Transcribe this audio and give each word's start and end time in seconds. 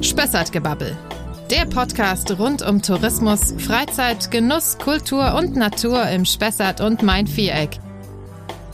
Spessartgebabbel. 0.00 0.96
Der 1.50 1.64
Podcast 1.66 2.38
rund 2.38 2.62
um 2.62 2.82
Tourismus, 2.82 3.54
Freizeit, 3.58 4.30
Genuss, 4.30 4.78
Kultur 4.78 5.34
und 5.34 5.56
Natur 5.56 6.08
im 6.08 6.24
Spessart 6.24 6.80
und 6.80 7.02
Main-Viereck. 7.02 7.78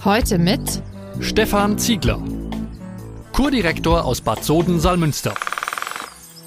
Heute 0.04 0.38
mit 0.38 0.82
Stefan 1.20 1.78
Ziegler, 1.78 2.18
Kurdirektor 3.32 4.04
aus 4.04 4.20
Bad 4.20 4.42
Soden-Salmünster. 4.42 5.34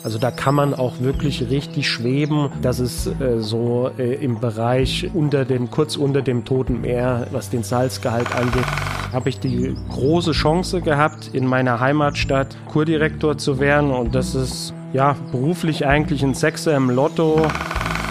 Also 0.03 0.19
da 0.19 0.29
kann 0.29 0.53
man 0.53 0.73
auch 0.73 0.99
wirklich 0.99 1.49
richtig 1.49 1.89
schweben. 1.89 2.51
Das 2.61 2.79
ist 2.79 3.07
äh, 3.07 3.39
so 3.39 3.89
äh, 3.97 4.13
im 4.15 4.39
Bereich 4.39 5.09
unter 5.13 5.45
dem, 5.45 5.71
kurz 5.71 5.95
unter 5.95 6.21
dem 6.21 6.45
Toten 6.45 6.81
Meer, 6.81 7.27
was 7.31 7.49
den 7.49 7.63
Salzgehalt 7.63 8.31
angeht, 8.35 8.65
habe 9.15 9.29
ich 9.29 9.39
die 9.39 9.73
große 9.91 10.33
Chance 10.33 10.81
gehabt, 10.81 11.29
in 11.33 11.47
meiner 11.47 11.79
Heimatstadt 11.79 12.57
Kurdirektor 12.67 13.37
zu 13.37 13.59
werden. 13.59 13.91
Und 13.91 14.13
das 14.13 14.35
ist 14.35 14.73
ja 14.91 15.15
beruflich 15.31 15.87
eigentlich 15.87 16.21
ein 16.21 16.33
Sechser 16.33 16.75
im 16.75 16.89
Lotto. 16.89 17.47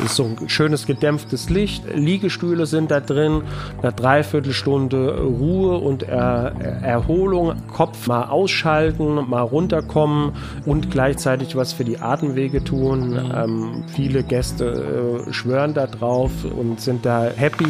Ist 0.04 0.16
so 0.16 0.24
ein 0.24 0.48
schönes 0.48 0.86
gedämpftes 0.86 1.50
Licht, 1.50 1.84
Liegestühle 1.94 2.66
sind 2.66 2.90
da 2.90 3.00
drin, 3.00 3.42
eine 3.80 3.92
Dreiviertelstunde 3.92 5.20
Ruhe 5.20 5.78
und 5.78 6.02
er 6.02 6.52
Erholung, 6.82 7.54
Kopf 7.72 8.08
mal 8.08 8.24
ausschalten, 8.24 9.28
mal 9.28 9.42
runterkommen 9.42 10.32
und 10.66 10.90
gleichzeitig 10.90 11.54
was 11.54 11.72
für 11.72 11.84
die 11.84 12.00
Atemwege 12.00 12.64
tun. 12.64 13.18
Ähm, 13.34 13.84
viele 13.94 14.24
Gäste 14.24 15.26
äh, 15.28 15.32
schwören 15.32 15.74
da 15.74 15.86
drauf 15.86 16.32
und 16.44 16.80
sind 16.80 17.06
da 17.06 17.30
happy 17.34 17.64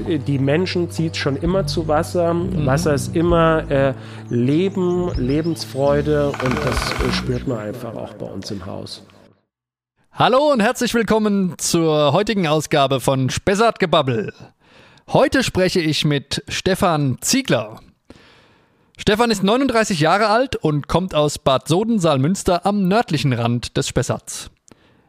die 0.00 0.38
Menschen 0.38 0.90
zieht 0.90 1.16
schon 1.16 1.36
immer 1.36 1.66
zu 1.66 1.88
Wasser. 1.88 2.34
Mhm. 2.34 2.66
Wasser 2.66 2.94
ist 2.94 3.14
immer 3.14 3.70
äh, 3.70 3.94
Leben, 4.28 5.10
Lebensfreude 5.16 6.28
und 6.28 6.56
das 6.64 6.92
äh, 6.92 7.12
spürt 7.12 7.46
man 7.46 7.58
einfach 7.58 7.94
auch 7.94 8.14
bei 8.14 8.26
uns 8.26 8.50
im 8.50 8.64
Haus. 8.66 9.02
Hallo 10.12 10.52
und 10.52 10.60
herzlich 10.60 10.94
willkommen 10.94 11.54
zur 11.58 12.12
heutigen 12.12 12.46
Ausgabe 12.46 13.00
von 13.00 13.30
Spessart 13.30 13.80
Gebabbel. 13.80 14.32
Heute 15.08 15.42
spreche 15.42 15.80
ich 15.80 16.04
mit 16.04 16.44
Stefan 16.48 17.18
Ziegler. 17.20 17.80
Stefan 18.96 19.30
ist 19.30 19.42
39 19.42 19.98
Jahre 20.00 20.28
alt 20.28 20.54
und 20.56 20.86
kommt 20.86 21.14
aus 21.14 21.38
Bad 21.38 21.66
Soden-Saalmünster 21.66 22.64
am 22.64 22.86
nördlichen 22.86 23.32
Rand 23.32 23.76
des 23.76 23.88
Spessarts. 23.88 24.50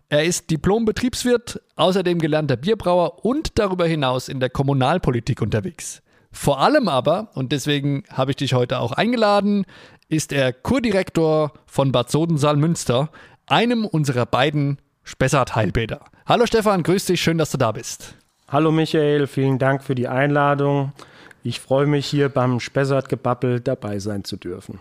Er 0.08 0.24
ist 0.24 0.52
Diplom-Betriebswirt, 0.52 1.62
außerdem 1.78 2.20
gelernter 2.20 2.58
Bierbrauer 2.58 3.26
und 3.26 3.58
darüber 3.58 3.88
hinaus 3.88 4.30
in 4.30 4.40
der 4.40 4.52
Kommunalpolitik 4.52 5.42
unterwegs. 5.42 6.04
Vor 6.32 6.60
allem 6.60 6.88
aber, 6.88 7.30
und 7.34 7.52
deswegen 7.52 8.04
habe 8.12 8.30
ich 8.30 8.38
dich 8.38 8.54
heute 8.54 8.80
auch 8.80 8.92
eingeladen, 8.92 9.66
ist 10.08 10.32
er 10.32 10.54
Kurdirektor 10.54 11.54
von 11.66 11.92
Bad 11.92 12.12
Soden-Saalmünster, 12.12 13.10
einem 13.48 13.84
unserer 13.84 14.28
beiden 14.28 14.78
Spessart 15.04 15.56
Heilbäder. 15.56 16.02
Hallo 16.28 16.46
Stefan, 16.46 16.84
grüß 16.84 17.06
dich, 17.06 17.22
schön, 17.22 17.40
dass 17.40 17.50
du 17.50 17.58
da 17.58 17.72
bist. 17.72 18.14
Hallo 18.48 18.72
Michael, 18.72 19.26
vielen 19.26 19.58
Dank 19.58 19.84
für 19.84 19.96
die 19.96 20.08
Einladung. 20.08 20.94
Ich 21.42 21.60
freue 21.60 21.88
mich 21.88 22.06
hier 22.06 22.30
beim 22.30 22.60
Spessart 22.60 23.10
Gebabbel 23.10 23.60
dabei 23.60 23.98
sein 23.98 24.24
zu 24.24 24.38
dürfen. 24.38 24.80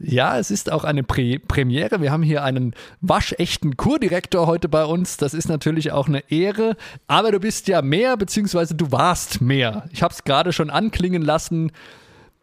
Ja, 0.00 0.38
es 0.38 0.52
ist 0.52 0.70
auch 0.70 0.84
eine 0.84 1.02
Prä 1.02 1.38
Premiere. 1.38 2.00
Wir 2.00 2.12
haben 2.12 2.22
hier 2.22 2.44
einen 2.44 2.74
waschechten 3.00 3.76
Kurdirektor 3.76 4.46
heute 4.46 4.68
bei 4.68 4.84
uns. 4.84 5.16
Das 5.16 5.34
ist 5.34 5.48
natürlich 5.48 5.90
auch 5.90 6.06
eine 6.06 6.22
Ehre. 6.30 6.76
Aber 7.08 7.32
du 7.32 7.40
bist 7.40 7.66
ja 7.66 7.82
mehr, 7.82 8.16
beziehungsweise 8.16 8.76
du 8.76 8.92
warst 8.92 9.40
mehr. 9.40 9.88
Ich 9.92 10.02
habe 10.02 10.14
es 10.14 10.22
gerade 10.22 10.52
schon 10.52 10.70
anklingen 10.70 11.22
lassen. 11.22 11.72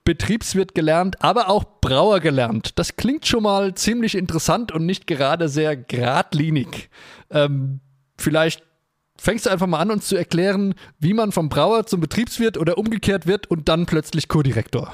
Betriebswirt 0.03 0.75
gelernt, 0.75 1.23
aber 1.23 1.49
auch 1.49 1.63
Brauer 1.81 2.19
gelernt. 2.19 2.77
Das 2.77 2.95
klingt 2.95 3.25
schon 3.25 3.43
mal 3.43 3.73
ziemlich 3.73 4.15
interessant 4.15 4.71
und 4.71 4.85
nicht 4.85 5.07
gerade 5.07 5.49
sehr 5.49 5.75
geradlinig. 5.77 6.89
Ähm, 7.31 7.79
vielleicht 8.17 8.63
fängst 9.17 9.45
du 9.45 9.49
einfach 9.49 9.65
mal 9.65 9.79
an, 9.79 9.91
uns 9.91 10.07
zu 10.07 10.15
erklären, 10.15 10.75
wie 10.99 11.13
man 11.13 11.31
vom 11.31 11.49
Brauer 11.49 11.87
zum 11.87 12.01
Betriebswirt 12.01 12.57
oder 12.57 12.77
umgekehrt 12.77 13.25
wird 13.25 13.47
und 13.47 13.67
dann 13.67 13.87
plötzlich 13.87 14.27
Kurdirektor. 14.27 14.93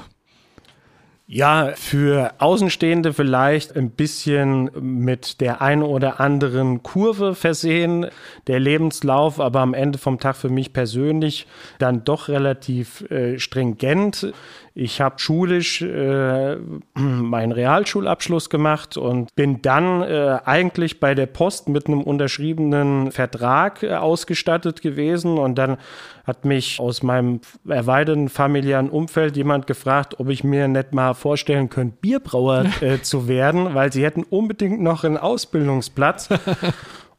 Ja, 1.26 1.72
für 1.76 2.34
Außenstehende 2.38 3.12
vielleicht 3.12 3.76
ein 3.76 3.90
bisschen 3.90 4.70
mit 4.80 5.40
der 5.40 5.62
einen 5.62 5.82
oder 5.82 6.20
anderen 6.20 6.82
Kurve 6.82 7.34
versehen, 7.34 8.06
der 8.48 8.60
Lebenslauf, 8.60 9.40
aber 9.40 9.60
am 9.60 9.72
Ende 9.72 9.98
vom 9.98 10.18
Tag 10.18 10.36
für 10.36 10.50
mich 10.50 10.72
persönlich 10.72 11.46
dann 11.78 12.04
doch 12.04 12.28
relativ 12.28 13.08
äh, 13.10 13.38
stringent. 13.38 14.32
Ich 14.74 15.00
habe 15.00 15.18
schulisch 15.18 15.82
äh, 15.82 16.56
meinen 16.94 17.52
Realschulabschluss 17.52 18.50
gemacht 18.50 18.96
und 18.96 19.34
bin 19.34 19.62
dann 19.62 20.02
äh, 20.02 20.38
eigentlich 20.44 20.98
bei 20.98 21.14
der 21.14 21.26
Post 21.26 21.68
mit 21.68 21.86
einem 21.86 22.02
unterschriebenen 22.02 23.12
Vertrag 23.12 23.82
äh, 23.82 23.94
ausgestattet 23.94 24.82
gewesen. 24.82 25.38
Und 25.38 25.56
dann 25.56 25.76
hat 26.24 26.44
mich 26.44 26.78
aus 26.80 27.02
meinem 27.02 27.40
erweiterten 27.68 28.28
familiären 28.28 28.90
Umfeld 28.90 29.36
jemand 29.36 29.66
gefragt, 29.66 30.20
ob 30.20 30.28
ich 30.28 30.44
mir 30.44 30.68
nicht 30.68 30.92
mal 30.92 31.14
vorstellen 31.14 31.68
könnte, 31.68 31.96
Bierbrauer 32.00 32.66
äh, 32.80 32.98
zu 33.02 33.28
werden, 33.28 33.74
weil 33.74 33.92
sie 33.92 34.04
hätten 34.04 34.22
unbedingt 34.22 34.80
noch 34.80 35.04
einen 35.04 35.18
Ausbildungsplatz. 35.18 36.28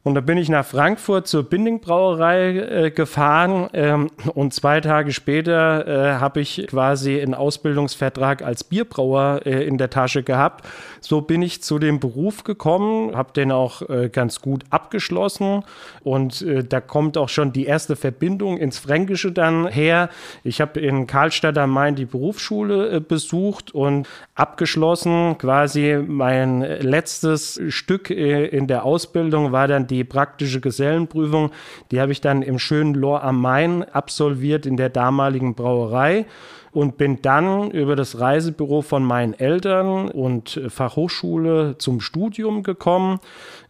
Und 0.04 0.16
da 0.16 0.20
bin 0.20 0.36
ich 0.36 0.50
nach 0.50 0.66
Frankfurt 0.66 1.26
zur 1.26 1.44
Binding 1.44 1.80
Brauerei 1.80 2.56
äh, 2.58 2.90
gefahren 2.90 3.70
ähm, 3.72 4.10
und 4.34 4.52
zwei 4.52 4.82
Tage 4.82 5.12
später 5.12 5.88
äh, 5.88 6.20
habe 6.20 6.42
ich 6.42 6.66
quasi 6.68 7.18
einen 7.18 7.32
Ausbildungsvertrag 7.32 8.42
als 8.42 8.64
Bierbrauer 8.64 9.40
äh, 9.46 9.66
in 9.66 9.78
der 9.78 9.88
Tasche 9.88 10.22
gehabt. 10.22 10.66
So 11.00 11.22
bin 11.22 11.40
ich 11.40 11.62
zu 11.62 11.78
dem 11.78 12.00
Beruf 12.00 12.44
gekommen, 12.44 13.16
habe 13.16 13.32
den 13.32 13.50
auch 13.50 13.80
äh, 13.88 14.10
ganz 14.10 14.42
gut 14.42 14.64
abgeschlossen 14.68 15.64
und 16.02 16.42
äh, 16.42 16.62
da 16.62 16.82
kommt 16.82 17.16
auch 17.16 17.30
schon 17.30 17.54
die 17.54 17.64
erste 17.64 17.96
Verbindung 17.96 18.58
ins 18.58 18.78
Fränkische 18.78 19.32
dann 19.32 19.68
her. 19.68 20.10
Ich 20.42 20.60
habe 20.60 20.80
in 20.80 21.06
Karlstadt 21.06 21.56
am 21.56 21.70
Main 21.70 21.94
die 21.94 22.04
Berufsschule 22.04 22.96
äh, 22.96 23.00
besucht 23.00 23.74
und 23.74 24.06
abgeschlossen. 24.34 25.38
Quasi 25.38 25.98
mein 26.06 26.60
letztes 26.60 27.58
Stück 27.68 28.10
in 28.10 28.66
der 28.66 28.84
Ausbildung 28.84 29.52
war 29.52 29.66
dann 29.66 29.86
die 29.86 29.93
die 29.94 30.04
praktische 30.04 30.60
Gesellenprüfung, 30.60 31.50
die 31.90 32.00
habe 32.00 32.12
ich 32.12 32.20
dann 32.20 32.42
im 32.42 32.58
schönen 32.58 32.94
Lohr 32.94 33.22
am 33.22 33.40
Main 33.40 33.84
absolviert 33.84 34.66
in 34.66 34.76
der 34.76 34.90
damaligen 34.90 35.54
Brauerei 35.54 36.26
und 36.74 36.98
bin 36.98 37.22
dann 37.22 37.70
über 37.70 37.94
das 37.94 38.18
Reisebüro 38.18 38.82
von 38.82 39.04
meinen 39.04 39.32
Eltern 39.32 40.08
und 40.08 40.60
Fachhochschule 40.68 41.76
zum 41.78 42.00
Studium 42.00 42.64
gekommen. 42.64 43.20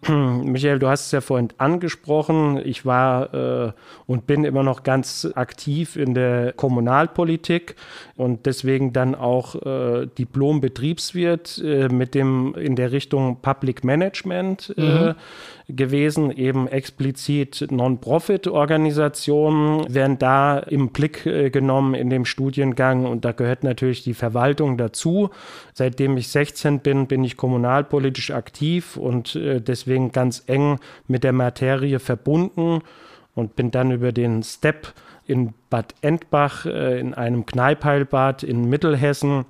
Michael, 0.09 0.79
du 0.79 0.89
hast 0.89 1.07
es 1.07 1.13
ja 1.13 1.21
vorhin 1.21 1.49
angesprochen. 1.59 2.61
Ich 2.65 2.87
war 2.87 3.35
äh, 3.35 3.73
und 4.07 4.27
bin 4.27 4.45
immer 4.45 4.63
noch 4.63 4.85
ganz 4.85 5.29
aktiv 5.35 5.97
in 5.97 6.15
der 6.15 6.55
Kommunalpolitik 6.55 7.77
und 8.17 8.47
deswegen 8.47 8.95
dann 8.95 9.15
auch 9.15 9.55
äh, 9.67 10.07
Diplom-Betriebswirt 10.07 11.63
äh, 11.63 11.89
mit 11.89 12.15
dem 12.15 12.55
in 12.55 12.75
der 12.75 12.91
Richtung 12.91 13.43
Public 13.43 13.85
Management 13.85 14.75
äh, 14.79 14.81
mhm 14.81 15.15
gewesen, 15.69 16.31
eben 16.31 16.69
explizit 16.69 17.67
Non-Profit-Organisationen 17.71 19.93
werden 19.93 20.19
da 20.19 20.59
im 20.59 20.91
Blick 20.91 21.25
äh, 21.25 21.49
genommen 21.51 21.95
in 21.95 22.11
dem 22.11 22.27
Studiengang 22.27 23.07
und 23.07 23.25
da 23.25 23.33
gehört 23.33 23.65
natürlich 23.65 24.03
die 24.03 24.15
Verwaltung 24.15 24.77
dazu. 24.77 25.31
Seitdem 25.73 26.19
ich 26.19 26.29
16 26.29 26.81
bin, 26.81 27.07
bin 27.07 27.25
ich 27.25 27.39
kommunalpolitisch 27.39 28.31
aktiv 28.31 28.99
und 28.99 29.37
äh, 29.37 29.61
deswegen 29.61 30.13
ganz 30.13 30.43
eng 30.47 30.81
mit 31.09 31.25
der 31.25 31.33
Materie 31.33 31.99
verbunden 31.99 32.83
und 33.35 33.57
bin 33.57 33.71
dann 33.71 33.91
über 33.91 34.13
den 34.13 34.43
Step 34.43 34.93
in 35.27 35.55
Bad 35.71 35.95
Endbach 36.03 36.67
äh, 36.67 37.01
in 37.01 37.15
einem 37.15 37.47
Kneipeilbad 37.47 38.43
in 38.43 38.69
Mittelhessen 38.69 39.47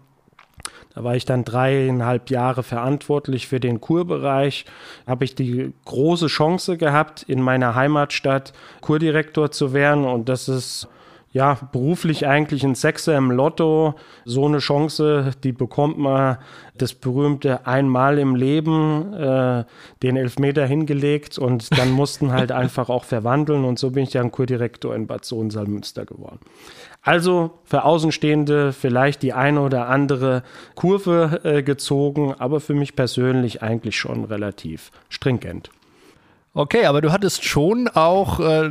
da 0.94 1.02
war 1.02 1.16
ich 1.16 1.24
dann 1.24 1.44
dreieinhalb 1.44 2.30
Jahre 2.30 2.62
verantwortlich 2.62 3.48
für 3.48 3.58
den 3.58 3.80
Kurbereich. 3.80 4.64
Habe 5.06 5.24
ich 5.24 5.34
die 5.34 5.72
große 5.84 6.28
Chance 6.28 6.76
gehabt, 6.76 7.24
in 7.24 7.42
meiner 7.42 7.74
Heimatstadt 7.74 8.52
Kurdirektor 8.80 9.50
zu 9.50 9.72
werden. 9.72 10.04
Und 10.04 10.28
das 10.28 10.48
ist 10.48 10.88
ja 11.32 11.58
beruflich 11.72 12.28
eigentlich 12.28 12.62
ein 12.62 12.76
Sechser 12.76 13.16
im 13.16 13.32
Lotto. 13.32 13.96
So 14.24 14.46
eine 14.46 14.58
Chance, 14.58 15.32
die 15.42 15.50
bekommt 15.50 15.98
man 15.98 16.38
das 16.78 16.94
berühmte 16.94 17.66
einmal 17.66 18.18
im 18.18 18.36
Leben, 18.36 19.12
äh, 19.14 19.64
den 20.02 20.16
Elfmeter 20.16 20.64
hingelegt 20.64 21.38
und 21.38 21.76
dann 21.76 21.90
mussten 21.90 22.30
halt 22.30 22.52
einfach 22.52 22.88
auch 22.88 23.02
verwandeln. 23.02 23.64
Und 23.64 23.80
so 23.80 23.90
bin 23.90 24.04
ich 24.04 24.10
dann 24.10 24.30
Kurdirektor 24.30 24.94
in 24.94 25.08
Bad 25.08 25.24
Sohn-Salmünster 25.24 26.06
geworden. 26.06 26.38
Also 27.04 27.50
für 27.64 27.84
Außenstehende 27.84 28.72
vielleicht 28.72 29.22
die 29.22 29.34
eine 29.34 29.60
oder 29.60 29.88
andere 29.88 30.42
Kurve 30.74 31.40
äh, 31.44 31.62
gezogen, 31.62 32.34
aber 32.38 32.60
für 32.60 32.72
mich 32.72 32.96
persönlich 32.96 33.62
eigentlich 33.62 33.98
schon 33.98 34.24
relativ 34.24 34.90
stringent. 35.10 35.68
Okay, 36.54 36.86
aber 36.86 37.02
du 37.02 37.12
hattest 37.12 37.44
schon 37.44 37.88
auch, 37.88 38.40
äh, 38.40 38.70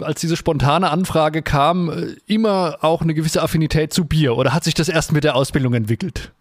als 0.00 0.20
diese 0.20 0.36
spontane 0.36 0.90
Anfrage 0.90 1.40
kam, 1.40 1.88
äh, 1.88 2.16
immer 2.26 2.78
auch 2.82 3.00
eine 3.00 3.14
gewisse 3.14 3.42
Affinität 3.42 3.94
zu 3.94 4.04
Bier 4.04 4.36
oder 4.36 4.52
hat 4.52 4.64
sich 4.64 4.74
das 4.74 4.90
erst 4.90 5.12
mit 5.12 5.24
der 5.24 5.34
Ausbildung 5.34 5.72
entwickelt? 5.72 6.32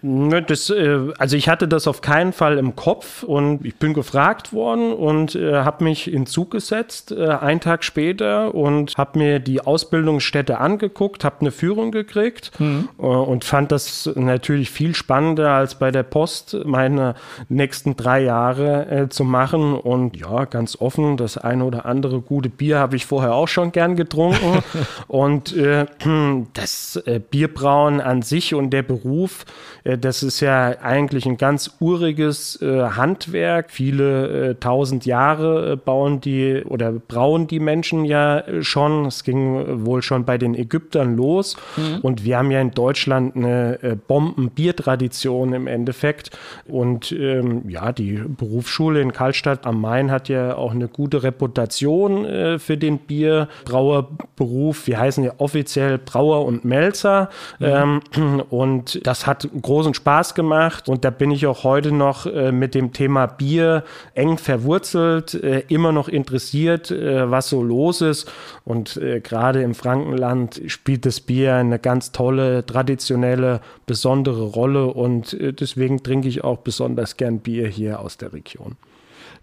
Ne, 0.00 0.42
das, 0.42 0.70
äh, 0.70 1.12
also 1.18 1.36
ich 1.36 1.48
hatte 1.48 1.66
das 1.66 1.88
auf 1.88 2.02
keinen 2.02 2.32
Fall 2.32 2.56
im 2.58 2.76
Kopf 2.76 3.24
und 3.24 3.66
ich 3.66 3.74
bin 3.76 3.94
gefragt 3.94 4.52
worden 4.52 4.92
und 4.92 5.34
äh, 5.34 5.54
habe 5.54 5.82
mich 5.82 6.12
in 6.12 6.24
Zug 6.24 6.52
gesetzt, 6.52 7.10
äh, 7.10 7.26
einen 7.30 7.58
Tag 7.58 7.82
später 7.82 8.54
und 8.54 8.96
habe 8.96 9.18
mir 9.18 9.40
die 9.40 9.60
Ausbildungsstätte 9.60 10.58
angeguckt, 10.58 11.24
habe 11.24 11.40
eine 11.40 11.50
Führung 11.50 11.90
gekriegt 11.90 12.52
mhm. 12.60 12.88
äh, 12.96 13.02
und 13.02 13.44
fand 13.44 13.72
das 13.72 14.08
natürlich 14.14 14.70
viel 14.70 14.94
spannender 14.94 15.50
als 15.50 15.74
bei 15.74 15.90
der 15.90 16.04
Post 16.04 16.56
meine 16.64 17.16
nächsten 17.48 17.96
drei 17.96 18.22
Jahre 18.22 18.88
äh, 18.88 19.08
zu 19.08 19.24
machen 19.24 19.74
und 19.74 20.16
ja, 20.16 20.44
ganz 20.44 20.80
offen, 20.80 21.16
das 21.16 21.38
eine 21.38 21.64
oder 21.64 21.86
andere 21.86 22.20
gute 22.20 22.50
Bier 22.50 22.78
habe 22.78 22.94
ich 22.94 23.04
vorher 23.04 23.34
auch 23.34 23.48
schon 23.48 23.72
gern 23.72 23.96
getrunken 23.96 24.62
und 25.08 25.56
äh, 25.56 25.86
das 26.54 27.02
Bierbrauen 27.32 28.00
an 28.00 28.22
sich 28.22 28.54
und 28.54 28.70
der 28.70 28.84
Beruf, 28.84 29.44
äh, 29.87 29.87
das 29.96 30.22
ist 30.22 30.40
ja 30.40 30.74
eigentlich 30.82 31.24
ein 31.24 31.38
ganz 31.38 31.70
uriges 31.80 32.60
äh, 32.60 32.82
Handwerk. 32.90 33.70
Viele 33.70 34.50
äh, 34.50 34.54
tausend 34.56 35.06
Jahre 35.06 35.78
bauen 35.78 36.20
die 36.20 36.62
oder 36.66 36.92
brauen 36.92 37.46
die 37.46 37.58
Menschen 37.58 38.04
ja 38.04 38.44
schon. 38.60 39.06
Es 39.06 39.24
ging 39.24 39.86
wohl 39.86 40.02
schon 40.02 40.26
bei 40.26 40.36
den 40.36 40.54
Ägyptern 40.54 41.16
los. 41.16 41.56
Mhm. 41.76 42.00
Und 42.02 42.24
wir 42.24 42.36
haben 42.36 42.50
ja 42.50 42.60
in 42.60 42.72
Deutschland 42.72 43.34
eine 43.34 43.98
Bombenbiertradition 44.08 45.54
im 45.54 45.66
Endeffekt. 45.66 46.36
Und 46.66 47.12
ähm, 47.12 47.68
ja, 47.68 47.92
die 47.92 48.22
Berufsschule 48.26 49.00
in 49.00 49.12
Karlstadt 49.12 49.66
am 49.66 49.80
Main 49.80 50.10
hat 50.10 50.28
ja 50.28 50.54
auch 50.56 50.72
eine 50.72 50.88
gute 50.88 51.22
Reputation 51.22 52.26
äh, 52.26 52.58
für 52.58 52.76
den 52.76 52.98
Bierbrauerberuf. 52.98 54.86
Wir 54.86 55.00
heißen 55.00 55.24
ja 55.24 55.32
offiziell 55.38 55.96
Brauer 55.98 56.44
und 56.44 56.66
Melzer. 56.66 57.30
Mhm. 57.58 57.66
Ähm, 58.14 58.42
und 58.50 59.06
das 59.06 59.26
hat 59.26 59.48
großen 59.62 59.77
großen 59.78 59.94
Spaß 59.94 60.34
gemacht 60.34 60.88
und 60.88 61.04
da 61.04 61.10
bin 61.10 61.30
ich 61.30 61.46
auch 61.46 61.62
heute 61.62 61.92
noch 61.92 62.26
äh, 62.26 62.50
mit 62.50 62.74
dem 62.74 62.92
Thema 62.92 63.26
Bier 63.26 63.84
eng 64.14 64.36
verwurzelt, 64.36 65.34
äh, 65.34 65.62
immer 65.68 65.92
noch 65.92 66.08
interessiert, 66.08 66.90
äh, 66.90 67.30
was 67.30 67.48
so 67.48 67.62
los 67.62 68.00
ist. 68.00 68.28
Und 68.64 68.96
äh, 68.96 69.20
gerade 69.20 69.62
im 69.62 69.76
Frankenland 69.76 70.60
spielt 70.66 71.06
das 71.06 71.20
Bier 71.20 71.54
eine 71.54 71.78
ganz 71.78 72.10
tolle, 72.10 72.66
traditionelle, 72.66 73.60
besondere 73.86 74.46
Rolle 74.46 74.86
und 74.86 75.32
äh, 75.34 75.52
deswegen 75.52 76.02
trinke 76.02 76.26
ich 76.26 76.42
auch 76.42 76.58
besonders 76.58 77.16
gern 77.16 77.38
Bier 77.38 77.68
hier 77.68 78.00
aus 78.00 78.16
der 78.16 78.32
Region. 78.32 78.74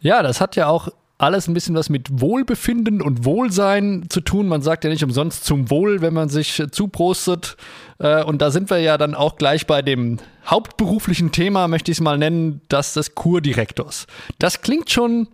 Ja, 0.02 0.22
das 0.22 0.42
hat 0.42 0.58
ja 0.58 0.68
auch 0.68 0.90
alles 1.18 1.48
ein 1.48 1.54
bisschen 1.54 1.76
was 1.76 1.90
mit 1.90 2.20
Wohlbefinden 2.20 3.02
und 3.02 3.24
Wohlsein 3.24 4.06
zu 4.10 4.20
tun. 4.20 4.48
Man 4.48 4.62
sagt 4.62 4.84
ja 4.84 4.90
nicht 4.90 5.04
umsonst 5.04 5.46
zum 5.46 5.70
Wohl, 5.70 6.02
wenn 6.02 6.14
man 6.14 6.28
sich 6.28 6.62
zuprostet. 6.72 7.56
Äh, 8.00 8.24
und 8.24 8.42
da 8.42 8.52
sind 8.52 8.70
wir 8.70 8.80
ja 8.80 8.98
dann 8.98 9.16
auch 9.16 9.38
gleich 9.38 9.66
bei 9.66 9.82
dem 9.82 10.18
hauptberuflichen 10.46 11.32
Thema, 11.32 11.68
möchte 11.68 11.92
ich 11.92 11.98
es 11.98 12.02
mal 12.02 12.18
nennen, 12.18 12.62
das 12.68 12.94
des 12.94 13.16
Kurdirektors. 13.16 14.08
Das 14.40 14.62
klingt 14.62 14.90
schon, 14.90 15.30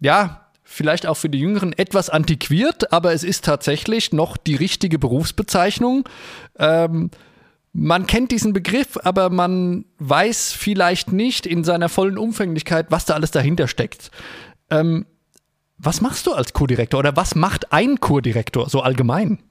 ja, 0.00 0.46
vielleicht 0.64 1.06
auch 1.06 1.16
für 1.16 1.30
die 1.30 1.38
Jüngeren 1.38 1.72
etwas 1.72 2.10
antiquiert, 2.10 2.92
aber 2.92 3.12
es 3.12 3.22
ist 3.22 3.44
tatsächlich 3.44 4.12
noch 4.12 4.36
die 4.36 4.56
richtige 4.56 4.98
Berufsbezeichnung. 4.98 6.08
Ähm, 6.58 7.10
man 7.72 8.06
kennt 8.06 8.32
diesen 8.32 8.54
Begriff, 8.54 8.98
aber 9.04 9.28
man 9.28 9.84
weiß 9.98 10.52
vielleicht 10.52 11.12
nicht 11.12 11.46
in 11.46 11.62
seiner 11.62 11.90
vollen 11.90 12.16
Umfänglichkeit, 12.16 12.86
was 12.88 13.04
da 13.04 13.14
alles 13.14 13.30
dahinter 13.30 13.68
steckt. 13.68 14.10
Ähm, 14.70 15.06
was 15.78 16.00
machst 16.00 16.26
du 16.26 16.32
als 16.32 16.52
Kurdirektor 16.52 17.00
oder 17.00 17.16
was 17.16 17.34
macht 17.34 17.72
ein 17.72 18.00
Kurdirektor 18.00 18.68
so 18.68 18.80
allgemein? 18.80 19.42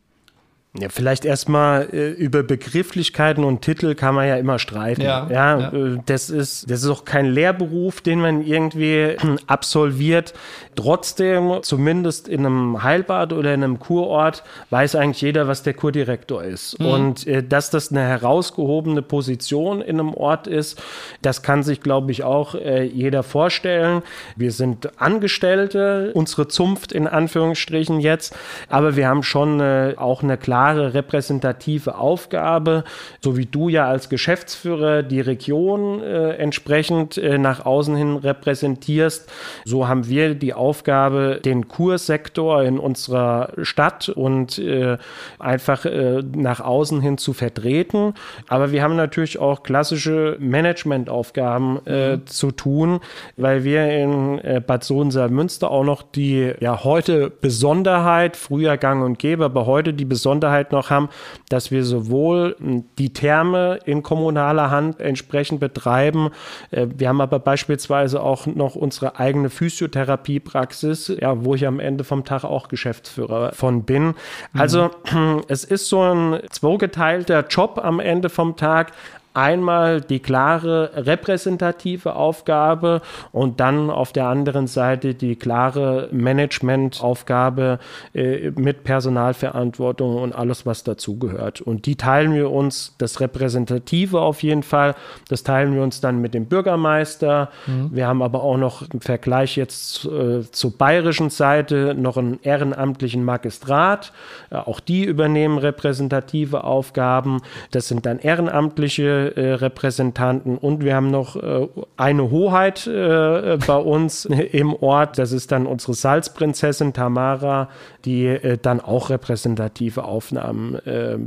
Ja, 0.78 0.90
vielleicht 0.90 1.24
erstmal 1.24 1.88
äh, 1.94 2.10
über 2.10 2.44
Begrifflichkeiten 2.44 3.46
und 3.46 3.62
Titel 3.62 3.96
kann 3.96 4.14
man 4.14 4.28
ja 4.28 4.36
immer 4.36 4.60
streiten. 4.60 5.02
Ja, 5.02 5.28
ja, 5.32 5.60
ja, 5.60 5.70
Äh, 5.70 5.98
das 6.06 6.30
ist 6.30 6.70
das 6.70 6.84
ist 6.84 6.90
auch 6.90 7.06
kein 7.06 7.28
Lehrberuf, 7.28 8.02
den 8.02 8.20
man 8.20 8.46
irgendwie 8.46 8.94
äh, 8.94 9.18
absolviert. 9.48 10.34
Trotzdem, 10.76 11.60
zumindest 11.62 12.28
in 12.28 12.46
einem 12.46 12.84
Heilbad 12.84 13.32
oder 13.32 13.54
in 13.54 13.64
einem 13.64 13.80
Kurort, 13.80 14.44
weiß 14.72 14.96
eigentlich 14.96 15.22
jeder, 15.22 15.48
was 15.48 15.64
der 15.64 15.74
Kurdirektor 15.74 16.44
ist. 16.44 16.78
Mhm. 16.80 16.86
Und 16.86 17.28
äh, 17.28 17.42
dass 17.42 17.70
das 17.70 17.92
eine 17.92 18.02
herausgehobene 18.02 19.02
Position 19.02 19.82
in 19.82 20.02
einem 20.02 20.14
Ort 20.14 20.48
ist, 20.48 20.82
das 21.22 21.42
kann 21.42 21.64
sich, 21.64 21.80
glaube 21.80 22.12
ich, 22.12 22.26
auch 22.26 22.56
äh, 22.56 22.84
jeder 22.84 23.24
vorstellen. 23.24 24.02
Wir 24.36 24.52
sind 24.52 25.00
Angestellte, 25.00 26.12
unsere 26.14 26.50
Zunft 26.50 26.92
in 26.92 27.08
Anführungsstrichen 27.08 28.02
jetzt, 28.02 28.36
aber 28.68 28.98
wir 28.98 29.08
haben 29.08 29.24
schon 29.24 29.62
auch 29.98 30.24
eine 30.24 30.38
klare 30.38 30.65
klare 30.66 30.96
repräsentative 30.96 31.96
Aufgabe, 31.96 32.86
so 33.22 33.38
wie 33.38 33.46
du 33.46 33.70
ja 33.70 33.88
als 33.88 34.10
Geschäftsführer 34.10 35.04
die 35.04 35.22
Region 35.22 36.02
äh, 36.02 36.32
entsprechend 36.38 37.20
äh, 37.20 37.38
nach 37.38 37.68
außen 37.68 37.96
hin 37.96 38.18
repräsentierst, 38.18 39.32
so 39.64 39.88
haben 39.88 40.08
wir 40.10 40.34
die 40.34 40.56
Aufgabe, 40.56 41.40
den 41.46 41.68
Kursektor 41.68 42.64
in 42.64 42.80
unserer 42.80 43.50
Stadt 43.62 44.10
und 44.10 44.58
äh, 44.58 44.98
einfach 45.38 45.86
äh, 45.86 46.24
nach 46.36 46.62
außen 46.62 47.00
hin 47.00 47.20
zu 47.20 47.34
vertreten. 47.34 48.16
Aber 48.48 48.72
wir 48.72 48.82
haben 48.82 48.96
natürlich 48.96 49.38
auch 49.38 49.62
klassische 49.62 50.36
Managementaufgaben 50.40 51.86
äh, 51.86 52.16
mhm. 52.16 52.26
zu 52.26 52.52
tun, 52.52 53.02
weil 53.38 53.64
wir 53.64 53.88
in 53.92 54.40
äh, 54.40 54.62
Bad 54.66 54.84
Sohn-Münster 54.84 55.70
auch 55.70 55.84
noch 55.84 56.02
die 56.02 56.54
ja 56.60 56.84
heute 56.84 57.30
Besonderheit, 57.30 58.36
früher 58.36 58.78
gang 58.78 59.04
und 59.04 59.20
gäbe, 59.20 59.46
aber 59.46 59.68
heute 59.68 59.94
die 59.94 60.06
Besonderheit 60.06 60.55
Besonderheit 60.56 60.72
noch 60.72 60.90
haben, 60.90 61.10
dass 61.50 61.72
wir 61.72 61.84
sowohl 61.84 62.56
hm, 62.60 62.86
die 62.98 63.14
Therme 63.14 63.80
in 63.86 64.04
kommunaler 64.04 64.72
Hand 64.72 65.00
entsprechend 65.00 65.60
betreiben. 65.60 66.30
Äh, 66.72 66.88
wir 66.96 67.10
haben 67.10 67.22
aber 67.22 67.40
beispielsweise 67.40 68.22
auch 68.22 68.46
noch 68.46 68.76
unsere 68.76 69.20
eigene 69.20 69.50
Physiotherapiepraxis, 69.50 71.14
ja, 71.20 71.44
wo 71.44 71.56
ich 71.56 71.68
am 71.68 71.80
Ende 71.80 72.04
vom 72.04 72.24
Tag 72.24 72.44
auch 72.44 72.68
Geschäftsführer 72.68 73.54
von 73.54 73.84
bin. 73.84 74.16
Also 74.54 74.92
mhm. 75.12 75.44
es 75.48 75.64
ist 75.64 75.90
so 75.90 76.02
ein 76.02 76.40
zweigeteilter 76.50 77.46
Job 77.48 77.80
am 77.84 78.00
Ende 78.00 78.30
vom 78.30 78.56
Tag 78.56 78.92
einmal 79.36 80.02
die 80.02 80.20
klare 80.20 80.92
repräsentative 80.96 82.16
Aufgabe 82.16 83.02
und 83.32 83.60
dann 83.60 83.90
auf 83.90 84.14
der 84.14 84.28
anderen 84.28 84.68
Seite 84.68 85.14
die 85.14 85.36
klare 85.36 86.10
Managementaufgabe 86.12 87.80
äh, 88.14 88.52
mit 88.52 88.84
Personalverantwortung 88.84 90.16
und 90.16 90.34
alles, 90.34 90.66
was 90.66 90.84
dazugehört. 90.84 91.62
Und 91.62 91.86
die 91.86 91.96
teilen 91.96 92.34
wir 92.34 92.52
uns, 92.52 92.96
das 92.98 93.20
Repräsentative 93.20 94.22
auf 94.22 94.44
jeden 94.44 94.64
Fall, 94.64 94.96
das 95.30 95.44
teilen 95.44 95.76
wir 95.76 95.84
uns 95.84 96.02
dann 96.02 96.22
mit 96.22 96.34
dem 96.34 96.46
Bürgermeister. 96.46 97.50
Mhm. 97.68 97.90
Wir 97.92 98.08
haben 98.08 98.22
aber 98.22 98.44
auch 98.44 98.58
noch 98.58 98.84
im 98.92 99.02
Vergleich 99.02 99.58
jetzt 99.58 100.06
äh, 100.06 100.50
zur 100.50 100.78
bayerischen 100.78 101.30
Seite 101.30 101.94
noch 101.96 102.18
einen 102.18 102.40
ehrenamtlichen 102.42 103.24
Magistrat. 103.24 104.14
Äh, 104.50 104.56
auch 104.56 104.80
die 104.80 105.04
übernehmen 105.04 105.58
repräsentative 105.58 106.64
Aufgaben. 106.64 107.42
Das 107.72 107.88
sind 107.88 108.06
dann 108.06 108.20
ehrenamtliche 108.20 109.25
Repräsentanten 109.28 110.58
und 110.58 110.84
wir 110.84 110.96
haben 110.96 111.12
noch 111.12 111.36
äh, 111.36 111.68
eine 111.98 112.30
Hoheit 112.30 112.88
äh, 112.88 113.58
bei 113.66 113.78
uns 113.78 114.26
im 114.52 114.74
Ort. 114.74 115.18
Das 115.18 115.32
ist 115.32 115.52
dann 115.52 115.66
unsere 115.68 115.94
Salzprinzessin 115.94 116.94
Tamara, 116.94 117.70
die 118.06 118.26
äh, 118.26 118.58
dann 118.62 118.80
auch 118.80 119.10
repräsentative 119.10 120.04
Aufnahmen 120.04 120.76
äh, 120.86 121.18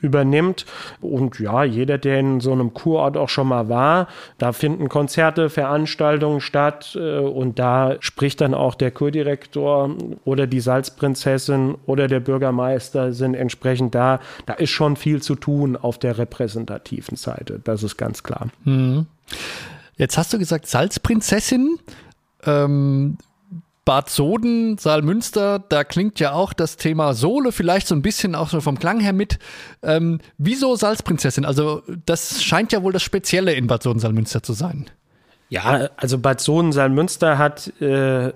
übernimmt. 0.00 0.66
Und 1.00 1.38
ja, 1.40 1.64
jeder, 1.64 1.98
der 1.98 2.20
in 2.20 2.40
so 2.40 2.52
einem 2.52 2.74
Kurort 2.74 3.16
auch 3.16 3.28
schon 3.28 3.48
mal 3.48 3.68
war, 3.68 4.08
da 4.38 4.52
finden 4.52 4.88
Konzerte, 4.88 5.50
Veranstaltungen 5.50 6.40
statt 6.40 6.96
äh, 6.98 7.18
und 7.18 7.58
da 7.58 7.96
spricht 8.00 8.40
dann 8.40 8.54
auch 8.54 8.74
der 8.74 8.90
Kurdirektor 8.90 9.90
oder 10.24 10.46
die 10.46 10.60
Salzprinzessin 10.60 11.76
oder 11.86 12.08
der 12.08 12.20
Bürgermeister 12.20 13.12
sind 13.12 13.34
entsprechend 13.34 13.94
da. 13.94 14.20
Da 14.46 14.54
ist 14.54 14.70
schon 14.70 14.96
viel 14.96 15.22
zu 15.22 15.34
tun 15.34 15.76
auf 15.76 15.98
der 15.98 16.18
repräsentativen 16.18 17.16
Seite. 17.24 17.60
Das 17.64 17.82
ist 17.82 17.96
ganz 17.96 18.22
klar. 18.22 18.48
Mhm. 18.64 19.06
Jetzt 19.96 20.18
hast 20.18 20.32
du 20.32 20.38
gesagt 20.38 20.66
Salzprinzessin. 20.66 21.78
Ähm, 22.44 23.18
Bad 23.84 24.08
Soden, 24.08 24.78
Saalmünster, 24.78 25.58
da 25.58 25.84
klingt 25.84 26.18
ja 26.18 26.32
auch 26.32 26.54
das 26.54 26.76
Thema 26.76 27.12
Sohle 27.12 27.52
vielleicht 27.52 27.86
so 27.86 27.94
ein 27.94 28.00
bisschen 28.00 28.34
auch 28.34 28.48
so 28.48 28.62
vom 28.62 28.78
Klang 28.78 29.00
her 29.00 29.12
mit. 29.12 29.38
Ähm, 29.82 30.20
wieso 30.38 30.74
Salzprinzessin? 30.74 31.44
Also 31.44 31.82
das 32.06 32.42
scheint 32.42 32.72
ja 32.72 32.82
wohl 32.82 32.94
das 32.94 33.02
Spezielle 33.02 33.52
in 33.52 33.66
Bad 33.66 33.82
Soden, 33.82 34.00
Saalmünster 34.00 34.42
zu 34.42 34.54
sein. 34.54 34.86
Ja, 35.50 35.90
also 35.96 36.18
Bad 36.18 36.40
Soden, 36.40 36.72
Saalmünster 36.72 37.36
hat 37.36 37.68
äh, 37.80 38.32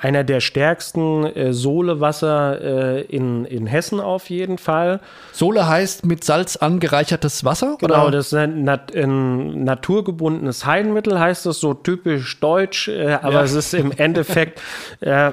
einer 0.00 0.24
der 0.24 0.40
stärksten 0.40 1.24
äh, 1.24 1.52
Sohlewasser 1.52 2.60
äh, 2.60 3.00
in, 3.02 3.44
in 3.44 3.66
Hessen 3.66 4.00
auf 4.00 4.28
jeden 4.28 4.58
Fall. 4.58 5.00
Sohle 5.32 5.68
heißt 5.68 6.04
mit 6.04 6.24
Salz 6.24 6.56
angereichertes 6.56 7.44
Wasser? 7.44 7.76
Genau, 7.78 8.02
oder? 8.02 8.10
das 8.10 8.28
ist 8.28 8.34
ein, 8.34 8.64
nat 8.64 8.94
ein 8.94 9.64
naturgebundenes 9.64 10.66
Heilmittel, 10.66 11.20
heißt 11.20 11.46
das 11.46 11.60
so 11.60 11.74
typisch 11.74 12.40
deutsch, 12.40 12.88
äh, 12.88 13.18
aber 13.22 13.34
ja. 13.34 13.42
es 13.42 13.52
ist 13.52 13.72
im 13.74 13.92
Endeffekt, 13.92 14.60
äh, 15.00 15.32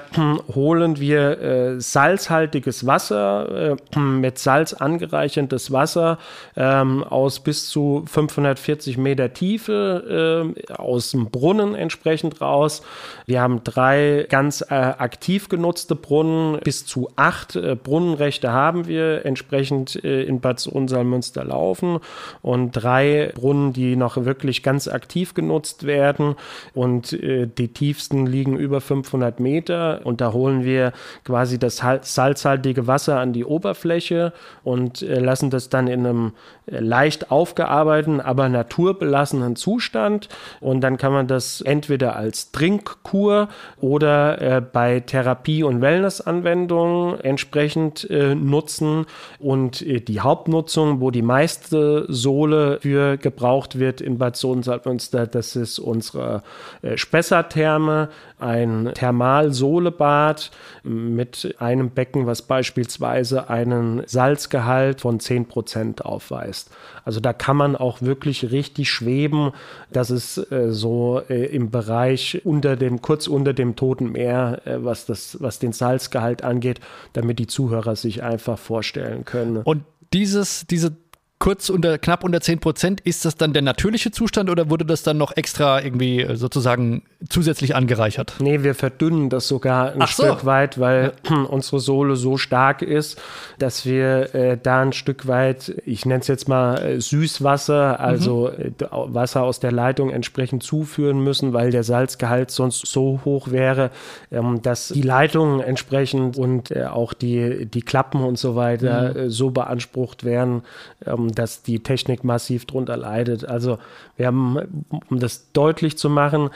holen 0.53 0.99
wir 0.99 1.41
äh, 1.41 1.81
salzhaltiges 1.81 2.85
Wasser, 2.85 3.75
äh, 3.95 3.99
mit 3.99 4.37
Salz 4.37 4.73
angereichertes 4.73 5.71
Wasser 5.71 6.19
ähm, 6.55 7.03
aus 7.03 7.39
bis 7.39 7.69
zu 7.69 8.03
540 8.07 8.97
Meter 8.97 9.33
Tiefe, 9.33 10.53
äh, 10.67 10.73
aus 10.73 11.11
dem 11.11 11.31
Brunnen 11.31 11.73
entsprechend 11.73 12.39
raus. 12.39 12.83
Wir 13.25 13.41
haben 13.41 13.63
drei 13.63 14.26
ganz 14.29 14.61
äh, 14.61 14.73
aktiv 14.73 15.49
genutzte 15.49 15.95
Brunnen, 15.95 16.59
bis 16.63 16.85
zu 16.85 17.09
acht 17.15 17.55
äh, 17.55 17.75
Brunnenrechte 17.75 18.51
haben 18.51 18.87
wir 18.87 19.25
entsprechend 19.25 20.03
äh, 20.03 20.23
in 20.23 20.39
Bad 20.39 20.59
Sohnsalmünster 20.59 21.43
laufen. 21.43 21.99
Und 22.41 22.71
drei 22.71 23.31
Brunnen, 23.35 23.73
die 23.73 23.95
noch 23.95 24.17
wirklich 24.25 24.63
ganz 24.63 24.87
aktiv 24.87 25.33
genutzt 25.33 25.85
werden. 25.85 26.35
Und 26.73 27.13
äh, 27.13 27.47
die 27.47 27.69
tiefsten 27.69 28.25
liegen 28.25 28.57
über 28.57 28.81
500 28.81 29.39
Meter. 29.39 30.01
Und 30.03 30.21
da 30.21 30.33
holen 30.33 30.63
wir 30.63 30.93
quasi 31.23 31.59
das 31.59 31.81
salzhaltige 32.01 32.87
Wasser 32.87 33.19
an 33.19 33.33
die 33.33 33.45
Oberfläche 33.45 34.33
und 34.63 35.01
äh, 35.01 35.19
lassen 35.19 35.49
das 35.49 35.69
dann 35.69 35.87
in 35.87 36.05
einem 36.05 36.33
äh, 36.65 36.79
leicht 36.79 37.31
aufgearbeiteten, 37.31 38.21
aber 38.21 38.49
naturbelassenen 38.49 39.55
Zustand. 39.55 40.29
Und 40.59 40.81
dann 40.81 40.97
kann 40.97 41.11
man 41.11 41.27
das 41.27 41.61
entweder 41.61 42.15
als 42.15 42.51
Trinkkur 42.51 43.49
oder 43.79 44.16
äh, 44.17 44.61
bei 44.61 44.99
Therapie- 44.99 45.63
und 45.63 45.81
Wellnessanwendungen 45.81 47.19
entsprechend 47.19 48.09
äh, 48.09 48.35
nutzen. 48.35 49.05
Und 49.39 49.81
äh, 49.81 50.01
die 50.01 50.19
Hauptnutzung, 50.19 51.01
wo 51.01 51.11
die 51.11 51.21
meiste 51.21 52.05
Sohle 52.07 52.79
für 52.81 53.17
gebraucht 53.17 53.79
wird 53.79 54.01
in 54.01 54.17
Bad 54.17 54.35
Sohn-Salzmünster, 54.35 55.27
das 55.27 55.55
ist 55.55 55.79
unsere 55.79 56.43
äh, 56.81 56.97
Spessartherme, 56.97 58.09
ein 58.39 58.91
Thermalsohlebad 58.93 60.51
mit 60.83 61.55
einem 61.57 61.89
Becken, 61.89 62.27
was 62.27 62.43
beispielsweise 62.43 63.49
einen 63.49 64.03
Salzgehalt 64.05 65.01
von 65.01 65.19
10% 65.19 66.01
aufweist. 66.01 66.69
Also 67.03 67.19
da 67.19 67.33
kann 67.33 67.57
man 67.57 67.75
auch 67.75 68.01
wirklich 68.01 68.51
richtig 68.51 68.91
schweben. 68.91 69.53
Das 69.91 70.11
ist 70.11 70.51
äh, 70.51 70.71
so 70.71 71.19
im 71.27 71.71
Bereich 71.71 72.41
unter 72.43 72.75
dem, 72.75 73.01
kurz 73.01 73.27
unter 73.27 73.53
dem 73.53 73.75
Toten 73.75 74.06
Meer, 74.11 74.61
äh, 74.65 74.83
was, 74.83 75.05
das, 75.05 75.37
was 75.41 75.59
den 75.59 75.73
Salzgehalt 75.73 76.43
angeht, 76.43 76.79
damit 77.13 77.39
die 77.39 77.47
Zuhörer 77.47 77.95
sich 77.95 78.23
einfach 78.23 78.57
vorstellen 78.57 79.25
können. 79.25 79.57
Und 79.57 79.83
dieses, 80.13 80.65
diese 80.67 80.95
kurz 81.39 81.69
unter, 81.69 81.97
knapp 81.97 82.23
unter 82.23 82.41
10 82.41 82.59
Prozent. 82.59 83.01
Ist 83.01 83.25
das 83.25 83.35
dann 83.35 83.53
der 83.53 83.61
natürliche 83.61 84.11
Zustand 84.11 84.49
oder 84.49 84.69
wurde 84.69 84.85
das 84.85 85.03
dann 85.03 85.17
noch 85.17 85.35
extra 85.37 85.81
irgendwie 85.81 86.21
äh, 86.21 86.35
sozusagen 86.35 87.03
zusätzlich 87.29 87.75
angereichert? 87.75 88.35
Nee, 88.39 88.63
wir 88.63 88.73
verdünnen 88.75 89.29
das 89.29 89.47
sogar 89.47 89.91
ein 89.91 90.01
Ach 90.01 90.07
Stück 90.07 90.39
so. 90.41 90.45
weit, 90.45 90.79
weil 90.79 91.13
ja. 91.29 91.35
unsere 91.49 91.79
Sohle 91.79 92.15
so 92.15 92.37
stark 92.37 92.81
ist, 92.81 93.21
dass 93.59 93.85
wir 93.85 94.33
äh, 94.33 94.57
da 94.61 94.81
ein 94.81 94.93
Stück 94.93 95.27
weit, 95.27 95.75
ich 95.85 96.05
nenne 96.05 96.21
es 96.21 96.27
jetzt 96.27 96.47
mal 96.47 96.77
äh, 96.81 97.01
Süßwasser, 97.01 97.99
also 97.99 98.51
mhm. 98.57 98.75
Wasser 99.13 99.43
aus 99.43 99.59
der 99.59 99.71
Leitung 99.71 100.09
entsprechend 100.09 100.63
zuführen 100.63 101.23
müssen, 101.23 101.53
weil 101.53 101.71
der 101.71 101.83
Salzgehalt 101.83 102.49
sonst 102.49 102.87
so 102.87 103.21
hoch 103.25 103.51
wäre, 103.51 103.91
ähm, 104.31 104.61
dass 104.63 104.87
die 104.89 105.01
Leitungen 105.01 105.59
entsprechend 105.59 106.37
und 106.37 106.71
äh, 106.71 106.85
auch 106.85 107.13
die, 107.13 107.67
die 107.67 107.81
Klappen 107.81 108.23
und 108.23 108.39
so 108.39 108.55
weiter 108.55 109.13
mhm. 109.13 109.29
So 109.29 109.51
beansprucht 109.51 110.23
werden, 110.23 110.63
ähm, 111.05 111.26
dass 111.31 111.63
die 111.63 111.79
Technik 111.79 112.23
massiv 112.23 112.65
drunter 112.65 112.97
leidet. 112.97 113.45
Also 113.45 113.77
wir 114.15 114.27
haben, 114.27 114.85
um 115.09 115.19
das 115.19 115.51
deutlich 115.51 115.97
zu 115.97 116.09
machen, 116.09 116.49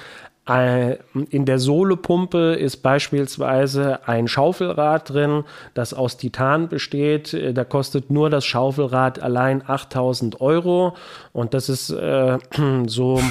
äh, 0.49 0.97
in 1.29 1.45
der 1.45 1.59
Sohlepumpe 1.59 2.53
ist 2.53 2.77
beispielsweise 2.77 4.07
ein 4.07 4.27
Schaufelrad 4.27 5.11
drin, 5.11 5.43
das 5.75 5.93
aus 5.93 6.17
Titan 6.17 6.67
besteht. 6.67 7.33
Äh, 7.33 7.53
da 7.53 7.63
kostet 7.63 8.09
nur 8.09 8.29
das 8.29 8.45
Schaufelrad 8.45 9.21
allein 9.21 9.63
8000 9.65 10.41
Euro. 10.41 10.95
Und 11.31 11.53
das 11.53 11.69
ist 11.69 11.91
äh, 11.91 12.39
so 12.87 13.21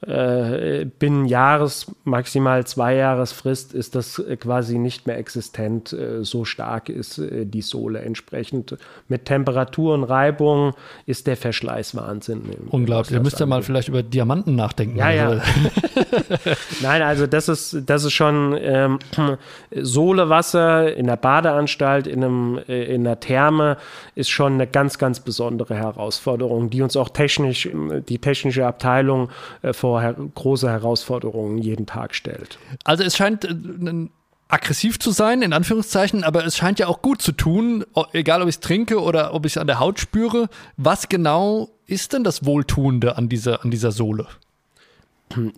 äh, 0.00 0.84
binnen 0.84 1.26
Jahres, 1.26 1.92
maximal 2.04 2.64
zwei 2.64 2.94
Jahresfrist 2.94 3.74
ist 3.74 3.96
das 3.96 4.20
äh, 4.20 4.36
quasi 4.36 4.78
nicht 4.78 5.08
mehr 5.08 5.18
existent. 5.18 5.92
Äh, 5.92 6.22
so 6.24 6.44
stark 6.44 6.88
ist 6.88 7.18
äh, 7.18 7.44
die 7.44 7.62
Sohle 7.62 7.98
entsprechend. 8.02 8.76
Mit 9.08 9.24
Temperatur 9.24 9.94
und 9.94 10.04
Reibung 10.04 10.74
ist 11.06 11.26
der 11.26 11.36
Verschleiß 11.36 11.96
Wahnsinn. 11.96 12.42
Unglaublich. 12.70 13.10
Ihr 13.16 13.20
müsst 13.20 13.40
ja 13.40 13.46
mal 13.46 13.62
vielleicht 13.62 13.88
über 13.88 14.04
Diamanten 14.04 14.54
nachdenken. 14.54 14.98
Ja, 14.98 15.10
ja. 15.10 15.42
Nein, 16.80 17.02
also 17.02 17.26
das 17.26 17.48
ist, 17.48 17.82
das 17.86 18.04
ist 18.04 18.12
schon 18.12 18.56
ähm, 18.60 19.00
Sohlewasser 19.72 20.94
in 20.94 21.08
der 21.08 21.16
Badeanstalt, 21.16 22.06
in, 22.06 22.22
einem, 22.22 22.58
in 22.68 23.04
einer 23.04 23.18
Therme 23.18 23.78
ist 24.14 24.28
schon 24.28 24.52
eine 24.54 24.68
ganz, 24.68 24.98
ganz 24.98 25.18
besondere 25.18 25.74
Herausforderung, 25.74 26.70
die 26.70 26.82
uns 26.82 26.96
auch 26.96 27.08
technisch, 27.08 27.68
die 28.08 28.18
technische 28.20 28.64
Abteilung 28.64 29.30
äh, 29.62 29.72
vor 29.72 29.87
vor 29.88 30.02
her 30.02 30.14
große 30.14 30.68
Herausforderungen 30.68 31.56
jeden 31.56 31.86
Tag 31.86 32.14
stellt. 32.14 32.58
Also 32.84 33.04
es 33.04 33.16
scheint 33.16 33.46
äh, 33.46 34.08
aggressiv 34.48 34.98
zu 34.98 35.12
sein, 35.12 35.40
in 35.40 35.54
Anführungszeichen, 35.54 36.24
aber 36.24 36.44
es 36.44 36.58
scheint 36.58 36.78
ja 36.78 36.88
auch 36.88 37.00
gut 37.00 37.22
zu 37.22 37.32
tun, 37.32 37.86
egal 38.12 38.42
ob 38.42 38.48
ich 38.48 38.56
es 38.56 38.60
trinke 38.60 39.00
oder 39.00 39.32
ob 39.32 39.46
ich 39.46 39.52
es 39.52 39.56
an 39.58 39.66
der 39.66 39.80
Haut 39.80 39.98
spüre. 39.98 40.50
Was 40.76 41.08
genau 41.08 41.70
ist 41.86 42.12
denn 42.12 42.22
das 42.22 42.44
Wohltuende 42.44 43.16
an 43.16 43.30
dieser, 43.30 43.64
an 43.64 43.70
dieser 43.70 43.90
Sohle? 43.90 44.26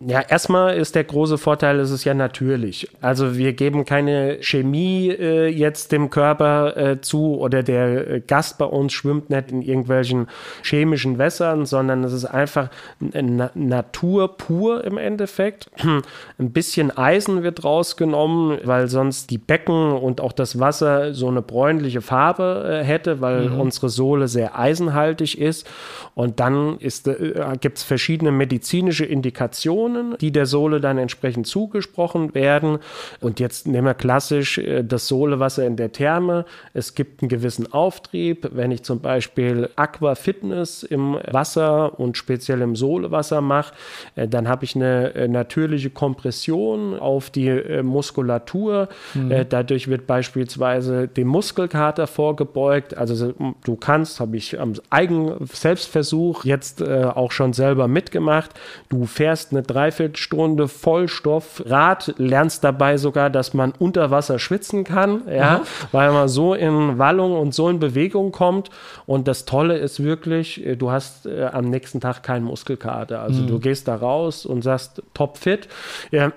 Ja, 0.04 0.20
erstmal 0.20 0.76
ist 0.76 0.96
der 0.96 1.04
große 1.04 1.38
Vorteil, 1.38 1.78
es 1.78 1.90
ist 1.90 2.04
ja 2.04 2.12
natürlich. 2.12 2.88
Also 3.00 3.36
wir 3.36 3.52
geben 3.52 3.84
keine 3.84 4.38
Chemie 4.40 5.10
äh, 5.10 5.46
jetzt 5.46 5.92
dem 5.92 6.10
Körper 6.10 6.76
äh, 6.76 7.00
zu 7.00 7.38
oder 7.38 7.62
der 7.62 8.10
äh, 8.10 8.20
Gast 8.20 8.58
bei 8.58 8.64
uns 8.64 8.92
schwimmt 8.92 9.30
nicht 9.30 9.52
in 9.52 9.62
irgendwelchen 9.62 10.26
chemischen 10.64 11.18
Wässern, 11.18 11.66
sondern 11.66 12.02
es 12.02 12.12
ist 12.12 12.24
einfach 12.24 12.68
Na 12.98 13.50
Natur 13.54 14.36
pur 14.36 14.84
im 14.84 14.98
Endeffekt. 14.98 15.70
Ein 16.38 16.50
bisschen 16.50 16.96
Eisen 16.96 17.44
wird 17.44 17.62
rausgenommen, 17.62 18.58
weil 18.64 18.88
sonst 18.88 19.30
die 19.30 19.38
Becken 19.38 19.92
und 19.92 20.20
auch 20.20 20.32
das 20.32 20.58
Wasser 20.58 21.14
so 21.14 21.28
eine 21.28 21.42
bräunliche 21.42 22.00
Farbe 22.00 22.80
äh, 22.82 22.84
hätte, 22.84 23.20
weil 23.20 23.50
mhm. 23.50 23.60
unsere 23.60 23.88
Sohle 23.88 24.26
sehr 24.26 24.58
eisenhaltig 24.58 25.38
ist. 25.38 25.68
Und 26.14 26.40
dann 26.40 26.78
äh, 26.80 27.56
gibt 27.60 27.78
es 27.78 27.84
verschiedene 27.84 28.32
medizinische 28.32 29.04
Indikationen 29.04 29.59
Informationen, 29.60 30.16
die 30.20 30.32
der 30.32 30.46
Sohle 30.46 30.80
dann 30.80 30.98
entsprechend 30.98 31.46
zugesprochen 31.46 32.34
werden. 32.34 32.78
Und 33.20 33.40
jetzt 33.40 33.66
nehmen 33.66 33.86
wir 33.86 33.94
klassisch 33.94 34.58
äh, 34.58 34.82
das 34.82 35.08
Sohlewasser 35.08 35.66
in 35.66 35.76
der 35.76 35.92
Therme. 35.92 36.44
Es 36.72 36.94
gibt 36.94 37.22
einen 37.22 37.28
gewissen 37.28 37.72
Auftrieb. 37.72 38.48
Wenn 38.52 38.70
ich 38.70 38.82
zum 38.82 39.00
Beispiel 39.00 39.68
Aqua 39.76 40.14
Fitness 40.14 40.82
im 40.82 41.18
Wasser 41.30 41.98
und 41.98 42.16
speziell 42.16 42.62
im 42.62 42.74
Sohlewasser 42.74 43.40
mache, 43.40 43.74
äh, 44.16 44.26
dann 44.26 44.48
habe 44.48 44.64
ich 44.64 44.76
eine 44.76 45.14
äh, 45.14 45.28
natürliche 45.28 45.90
Kompression 45.90 46.98
auf 46.98 47.30
die 47.30 47.50
Muskulatur. 47.82 48.88
Mhm. 49.14 49.46
Dadurch 49.48 49.88
wird 49.88 50.06
beispielsweise 50.06 51.08
dem 51.08 51.28
Muskelkater 51.28 52.06
vorgebeugt. 52.06 52.96
Also 52.96 53.32
du 53.64 53.76
kannst, 53.76 54.20
habe 54.20 54.36
ich 54.36 54.58
am 54.58 54.74
eigenen 54.90 55.46
Selbstversuch 55.46 56.44
jetzt 56.44 56.82
auch 56.82 57.32
schon 57.32 57.52
selber 57.52 57.88
mitgemacht. 57.88 58.50
Du 58.88 59.06
fährst 59.06 59.49
eine 59.50 59.62
Dreiviertelstunde 59.62 60.68
Vollstoffrad, 60.68 62.14
lernst 62.18 62.64
dabei 62.64 62.96
sogar, 62.96 63.30
dass 63.30 63.54
man 63.54 63.72
unter 63.78 64.10
Wasser 64.10 64.38
schwitzen 64.38 64.84
kann, 64.84 65.22
ja, 65.28 65.58
mhm. 65.58 65.62
weil 65.92 66.12
man 66.12 66.28
so 66.28 66.54
in 66.54 66.98
Wallung 66.98 67.38
und 67.38 67.54
so 67.54 67.68
in 67.68 67.78
Bewegung 67.78 68.32
kommt. 68.32 68.70
Und 69.06 69.28
das 69.28 69.44
Tolle 69.44 69.78
ist 69.78 70.02
wirklich, 70.02 70.64
äh, 70.64 70.76
du 70.76 70.90
hast 70.90 71.26
äh, 71.26 71.44
am 71.44 71.70
nächsten 71.70 72.00
Tag 72.00 72.22
keinen 72.22 72.44
Muskelkater. 72.44 73.20
Also 73.20 73.42
mhm. 73.42 73.46
du 73.46 73.58
gehst 73.58 73.88
da 73.88 73.96
raus 73.96 74.46
und 74.46 74.62
sagst 74.62 75.02
topfit. 75.14 75.68
Ja, 76.10 76.32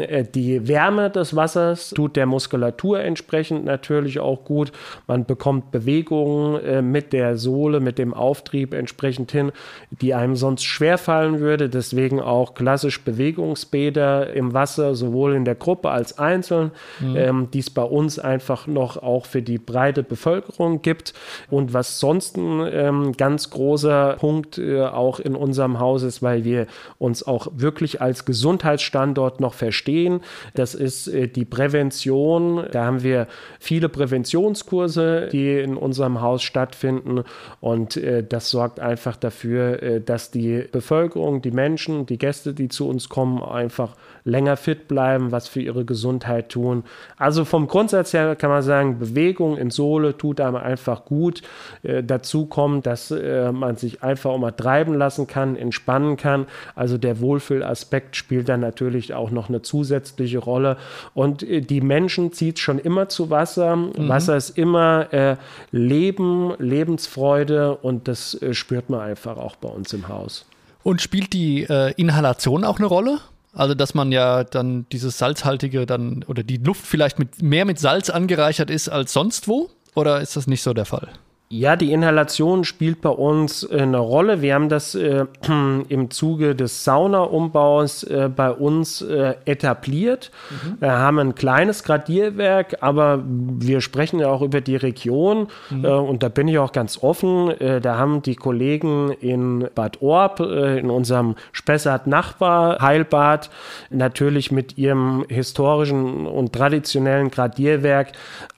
äh, 0.00 0.24
die 0.24 0.68
Wärme 0.68 1.10
des 1.10 1.36
Wassers 1.36 1.90
tut 1.90 2.16
der 2.16 2.26
Muskulatur 2.26 3.00
entsprechend 3.00 3.64
natürlich 3.64 4.20
auch 4.20 4.44
gut. 4.44 4.72
Man 5.06 5.24
bekommt 5.24 5.70
Bewegungen 5.70 6.62
äh, 6.62 6.82
mit 6.82 7.12
der 7.12 7.36
Sohle, 7.36 7.80
mit 7.80 7.98
dem 7.98 8.14
Auftrieb 8.14 8.74
entsprechend 8.74 9.32
hin, 9.32 9.52
die 9.90 10.14
einem 10.14 10.36
sonst 10.36 10.64
schwer 10.64 10.98
fallen 10.98 11.40
würde. 11.40 11.68
Deswegen 11.68 12.20
auch 12.20 12.51
auch 12.52 12.54
klassisch 12.54 13.02
Bewegungsbäder 13.02 14.32
im 14.32 14.54
Wasser, 14.54 14.94
sowohl 14.94 15.34
in 15.34 15.44
der 15.44 15.54
Gruppe 15.54 15.90
als 15.90 16.18
einzeln, 16.18 16.70
mhm. 17.00 17.16
ähm, 17.16 17.48
die 17.52 17.60
es 17.60 17.70
bei 17.70 17.82
uns 17.82 18.18
einfach 18.18 18.66
noch 18.66 19.02
auch 19.02 19.26
für 19.26 19.42
die 19.42 19.58
breite 19.58 20.02
Bevölkerung 20.02 20.82
gibt. 20.82 21.14
Und 21.50 21.72
was 21.72 22.00
sonst 22.00 22.36
ein 22.36 22.66
ähm, 22.70 23.12
ganz 23.12 23.50
großer 23.50 24.16
Punkt 24.18 24.58
äh, 24.58 24.82
auch 24.82 25.20
in 25.20 25.34
unserem 25.34 25.80
Haus 25.80 26.02
ist, 26.02 26.22
weil 26.22 26.44
wir 26.44 26.66
uns 26.98 27.26
auch 27.26 27.48
wirklich 27.54 28.00
als 28.00 28.24
Gesundheitsstandort 28.24 29.40
noch 29.40 29.54
verstehen, 29.54 30.20
das 30.54 30.74
ist 30.74 31.08
äh, 31.08 31.28
die 31.28 31.44
Prävention. 31.44 32.66
Da 32.70 32.84
haben 32.84 33.02
wir 33.02 33.26
viele 33.58 33.88
Präventionskurse, 33.88 35.28
die 35.32 35.58
in 35.58 35.76
unserem 35.76 36.20
Haus 36.20 36.42
stattfinden. 36.42 37.24
Und 37.60 37.96
äh, 37.96 38.24
das 38.24 38.50
sorgt 38.50 38.80
einfach 38.80 39.16
dafür, 39.16 39.82
äh, 39.82 40.00
dass 40.00 40.30
die 40.30 40.64
Bevölkerung, 40.70 41.42
die 41.42 41.50
Menschen, 41.50 42.06
die 42.06 42.18
Gäste, 42.18 42.41
die 42.44 42.68
zu 42.68 42.88
uns 42.88 43.08
kommen, 43.08 43.42
einfach 43.42 43.96
länger 44.24 44.56
fit 44.56 44.88
bleiben, 44.88 45.32
was 45.32 45.48
für 45.48 45.60
ihre 45.60 45.84
Gesundheit 45.84 46.48
tun. 46.50 46.84
Also 47.16 47.44
vom 47.44 47.66
Grundsatz 47.66 48.12
her 48.12 48.36
kann 48.36 48.50
man 48.50 48.62
sagen, 48.62 48.98
Bewegung 48.98 49.56
in 49.56 49.70
Sohle 49.70 50.16
tut 50.16 50.40
einem 50.40 50.56
einfach 50.56 51.04
gut. 51.04 51.42
Äh, 51.82 52.02
dazu 52.02 52.46
kommt, 52.46 52.86
dass 52.86 53.10
äh, 53.10 53.50
man 53.52 53.76
sich 53.76 54.02
einfach 54.02 54.30
auch 54.30 54.38
mal 54.38 54.52
treiben 54.52 54.94
lassen 54.94 55.26
kann, 55.26 55.56
entspannen 55.56 56.16
kann. 56.16 56.46
Also 56.74 56.98
der 56.98 57.20
Wohlfühlaspekt 57.20 58.16
spielt 58.16 58.48
dann 58.48 58.60
natürlich 58.60 59.14
auch 59.14 59.30
noch 59.30 59.48
eine 59.48 59.62
zusätzliche 59.62 60.38
Rolle. 60.38 60.76
Und 61.14 61.42
äh, 61.42 61.60
die 61.60 61.80
Menschen 61.80 62.32
zieht 62.32 62.58
schon 62.58 62.78
immer 62.78 63.08
zu 63.08 63.30
Wasser. 63.30 63.76
Mhm. 63.76 64.08
Wasser 64.08 64.36
ist 64.36 64.56
immer 64.56 65.12
äh, 65.12 65.36
Leben, 65.72 66.54
Lebensfreude 66.58 67.76
und 67.76 68.08
das 68.08 68.40
äh, 68.40 68.54
spürt 68.54 68.90
man 68.90 69.00
einfach 69.00 69.36
auch 69.36 69.56
bei 69.56 69.68
uns 69.68 69.92
im 69.92 70.08
Haus. 70.08 70.46
Und 70.82 71.00
spielt 71.00 71.32
die 71.32 71.62
äh, 71.62 71.92
Inhalation 71.96 72.64
auch 72.64 72.78
eine 72.78 72.86
Rolle? 72.86 73.20
Also, 73.54 73.74
dass 73.74 73.94
man 73.94 74.12
ja 74.12 74.44
dann 74.44 74.86
dieses 74.92 75.18
salzhaltige 75.18 75.84
dann 75.84 76.24
oder 76.26 76.42
die 76.42 76.56
Luft 76.56 76.86
vielleicht 76.86 77.18
mit 77.18 77.42
mehr 77.42 77.64
mit 77.64 77.78
Salz 77.78 78.08
angereichert 78.08 78.70
ist 78.70 78.88
als 78.88 79.12
sonst 79.12 79.46
wo? 79.46 79.70
Oder 79.94 80.20
ist 80.20 80.36
das 80.36 80.46
nicht 80.46 80.62
so 80.62 80.72
der 80.72 80.86
Fall? 80.86 81.08
Ja, 81.54 81.76
die 81.76 81.92
Inhalation 81.92 82.64
spielt 82.64 83.02
bei 83.02 83.10
uns 83.10 83.62
äh, 83.62 83.82
eine 83.82 83.98
Rolle. 83.98 84.40
Wir 84.40 84.54
haben 84.54 84.70
das 84.70 84.94
äh, 84.94 85.26
im 85.88 86.10
Zuge 86.10 86.54
des 86.54 86.82
Saunaumbaus 86.84 88.04
äh, 88.04 88.30
bei 88.34 88.50
uns 88.50 89.02
äh, 89.02 89.34
etabliert. 89.44 90.30
Mhm. 90.48 90.80
Wir 90.80 90.92
haben 90.92 91.18
ein 91.18 91.34
kleines 91.34 91.84
Gradierwerk, 91.84 92.78
aber 92.80 93.22
wir 93.26 93.82
sprechen 93.82 94.18
ja 94.18 94.28
auch 94.28 94.40
über 94.40 94.62
die 94.62 94.76
Region 94.76 95.48
mhm. 95.68 95.84
Äh, 95.84 95.88
und 95.88 96.22
da 96.22 96.30
bin 96.30 96.48
ich 96.48 96.58
auch 96.58 96.72
ganz 96.72 97.02
offen. 97.02 97.52
Da 97.82 97.98
haben 97.98 98.22
die 98.22 98.36
Kollegen 98.36 99.10
in 99.20 99.68
Bad 99.74 100.00
Orb, 100.00 100.40
in 100.40 100.90
unserem 100.90 101.34
Spessart-Nachbar 101.52 102.80
Heilbad, 102.80 103.50
natürlich 103.90 104.52
mit 104.52 104.78
ihrem 104.78 105.26
historischen 105.28 106.26
und 106.26 106.52
traditionellen 106.52 107.30
Gradierwerk 107.30 108.12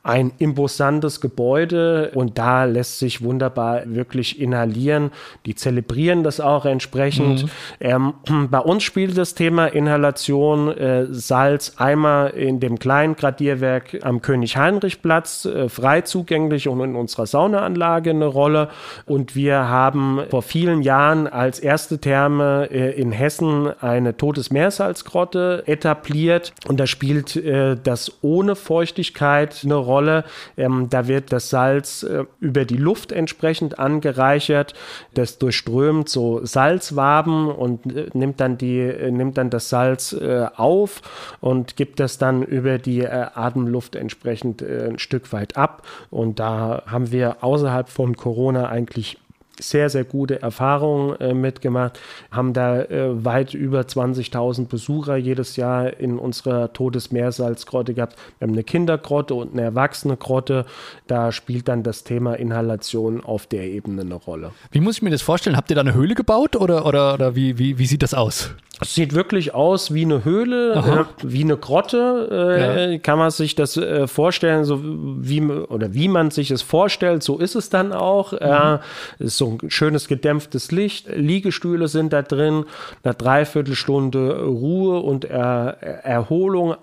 ein 0.05 0.33
imposantes 0.39 1.23
Gebäude 1.23 2.11
und 2.15 2.37
da 2.39 2.65
lässt 2.65 2.84
sich 2.85 3.23
wunderbar 3.23 3.83
wirklich 3.87 4.41
inhalieren. 4.41 5.11
Die 5.47 5.55
zelebrieren 5.55 6.23
das 6.23 6.41
auch 6.41 6.65
entsprechend. 6.65 7.45
Mhm. 7.45 7.51
Ähm, 7.81 8.15
bei 8.51 8.61
uns 8.61 8.83
spielt 8.83 9.17
das 9.19 9.35
Thema 9.35 9.67
Inhalation 9.67 10.69
äh, 10.77 11.07
Salz 11.11 11.75
einmal 11.77 12.31
in 12.31 12.61
dem 12.61 12.79
kleinen 12.79 13.17
Gradierwerk 13.17 13.99
am 14.03 14.23
König-Heinrich-Platz, 14.23 15.45
äh, 15.45 15.69
frei 15.69 16.03
zugänglich 16.03 16.69
und 16.69 16.81
in 16.81 16.97
unserer 16.97 17.27
Saunaanlage 17.27 18.11
eine 18.11 18.27
Rolle. 18.27 18.69
Und 19.07 19.35
wir 19.35 19.69
haben 19.69 20.21
vor 20.31 20.43
vielen 20.43 20.83
Jahren 20.83 21.27
als 21.27 21.59
erste 21.59 21.99
Therme 21.99 22.69
äh, 22.71 23.01
in 23.01 23.13
Hessen 23.13 23.73
eine 23.81 24.17
Todesmeersalzgrotte 24.17 25.65
etabliert. 25.67 26.53
Und 26.67 26.79
da 26.81 26.87
spielt 26.87 27.37
äh, 27.37 27.77
das 27.83 28.13
ohne 28.23 28.57
Feuchtigkeit 28.57 29.63
eine 29.65 29.75
Rolle. 29.75 30.25
Ähm, 30.57 30.89
da 30.91 31.09
wird 31.09 31.33
das 31.33 31.51
Salz 31.51 32.03
äh, 32.03 32.25
über 32.41 32.65
die 32.75 32.83
Luft 32.83 33.13
entsprechend 33.13 33.79
angereichert. 33.79 34.75
Das 35.15 35.39
durchströmt 35.39 36.09
so 36.09 36.45
Salzwaben 36.45 37.49
und 37.49 37.95
äh, 37.95 38.09
nimmt 38.13 38.41
dann 38.41 38.59
die 38.59 38.81
äh, 38.81 39.11
nimmt 39.11 39.39
dann 39.39 39.51
das 39.51 39.69
Salz 39.69 40.13
äh, 40.13 40.47
auf 40.57 41.01
und 41.41 41.77
gibt 41.77 42.01
das 42.01 42.19
dann 42.19 42.43
über 42.43 42.79
die 42.79 43.01
äh, 43.01 43.27
Atemluft 43.35 43.97
entsprechend 43.97 44.63
äh, 44.63 44.89
ein 44.91 44.99
Stück 44.99 45.33
weit 45.33 45.57
ab. 45.57 45.83
Und 46.11 46.41
da 46.41 46.83
haben 46.87 47.13
wir 47.13 47.43
außerhalb 47.43 47.89
von 47.89 48.17
Corona 48.17 48.69
eigentlich 48.69 49.19
sehr, 49.61 49.89
sehr 49.89 50.05
gute 50.05 50.43
Erfahrungen 50.43 51.19
äh, 51.21 51.35
mitgemacht, 51.35 51.99
haben 52.31 52.53
da 52.53 52.83
äh, 52.83 53.25
weit 53.25 53.55
über 53.55 53.81
20.000 53.81 54.67
Besucher 54.67 55.17
jedes 55.17 55.57
Jahr 55.57 55.99
in 55.99 56.19
unserer 56.19 56.73
Todesmeersalzgrotte 56.73 57.95
gehabt. 57.95 58.17
Wir 58.39 58.47
haben 58.47 58.55
eine 58.55 58.65
Kindergrotte 58.65 59.35
und 59.35 59.53
eine 59.53 59.63
Erwachsene-Grotte. 59.63 60.67
Da 61.07 61.33
spielt 61.33 61.69
dann 61.69 61.83
das 61.83 62.05
Thema 62.05 62.35
Inhalation 62.35 63.23
auf 63.23 63.47
der 63.47 63.65
Ebene 63.65 64.03
eine 64.03 64.15
Rolle. 64.15 64.53
Wie 64.71 64.81
muss 64.81 64.97
ich 64.97 65.03
mir 65.03 65.11
das 65.11 65.23
vorstellen? 65.23 65.57
Habt 65.57 65.71
ihr 65.71 65.77
da 65.77 65.83
eine 65.83 65.95
Höhle 65.95 66.15
gebaut 66.15 66.57
oder, 66.57 66.87
oder, 66.87 67.15
oder 67.15 67.37
wie, 67.37 67.59
wie, 67.59 67.79
wie 67.79 67.87
sieht 67.87 68.03
das 68.03 68.15
aus? 68.15 68.55
Es 68.81 68.95
sieht 68.95 69.15
wirklich 69.15 69.55
aus 69.55 69.95
wie 69.95 70.03
eine 70.03 70.25
Höhle, 70.25 70.75
äh, 70.75 71.05
wie 71.23 71.45
eine 71.45 71.57
Grotte, 71.57 72.29
äh, 72.31 72.93
ja. 72.93 72.99
kann 72.99 73.19
man 73.19 73.31
sich 73.31 73.55
das 73.55 73.77
äh, 73.77 74.09
vorstellen, 74.09 74.65
so 74.65 74.81
wie 74.83 75.43
oder 75.43 75.95
wie 75.95 76.09
man 76.09 76.33
sich 76.33 76.51
es 76.51 76.63
vorstellt, 76.63 77.23
so 77.23 77.39
ist 77.39 77.55
es 77.55 77.71
dann 77.71 77.93
auch. 77.93 78.33
Mhm. 78.33 78.81
ist 79.21 79.39
so 79.45 79.59
ein 79.63 79.71
schönes 79.71 80.09
gedämpftes 80.09 80.73
Licht, 80.73 81.09
Liegestühle 81.15 81.89
sind 81.89 82.13
da 82.13 82.23
drin, 82.23 82.65
eine 83.03 83.15
Dreiviertelstunde 83.15 84.45
Ruhe 84.45 85.01
und 85.01 85.25
er 85.25 85.79
Erholung 86.05 86.77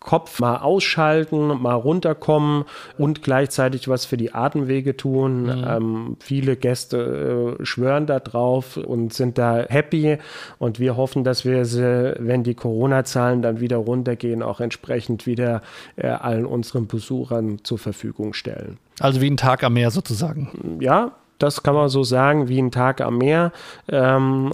Kopf 0.00 0.40
mal 0.40 0.56
ausschalten, 0.56 1.48
mal 1.60 1.74
runterkommen 1.74 2.64
und 2.96 3.22
gleichzeitig 3.22 3.86
was 3.86 4.06
für 4.06 4.16
die 4.16 4.32
Atemwege 4.32 4.96
tun. 4.96 5.42
Mhm. 5.42 5.64
Ähm, 5.68 6.16
viele 6.20 6.56
Gäste 6.56 7.58
äh, 7.60 7.64
schwören 7.66 8.06
da 8.06 8.18
drauf 8.18 8.78
und 8.78 9.12
sind 9.12 9.36
da 9.36 9.66
happy 9.68 10.16
und 10.58 10.80
wir 10.80 10.96
hoffen, 10.96 11.22
dass 11.22 11.44
wir 11.44 11.66
sie, 11.66 12.14
wenn 12.18 12.42
die 12.44 12.54
Corona-Zahlen 12.54 13.42
dann 13.42 13.60
wieder 13.60 13.76
runtergehen, 13.76 14.42
auch 14.42 14.60
entsprechend 14.60 15.26
wieder 15.26 15.60
äh, 15.96 16.06
allen 16.06 16.46
unseren 16.46 16.86
Besuchern 16.86 17.58
zur 17.62 17.78
Verfügung 17.78 18.32
stellen. 18.32 18.78
Also 19.00 19.20
wie 19.20 19.30
ein 19.30 19.36
Tag 19.36 19.62
am 19.62 19.74
Meer 19.74 19.90
sozusagen. 19.90 20.78
Ja, 20.80 21.12
das 21.40 21.62
kann 21.62 21.74
man 21.74 21.88
so 21.88 22.04
sagen, 22.04 22.48
wie 22.48 22.60
ein 22.60 22.70
Tag 22.70 23.00
am 23.00 23.18
Meer. 23.18 23.52
Ähm, 23.88 24.52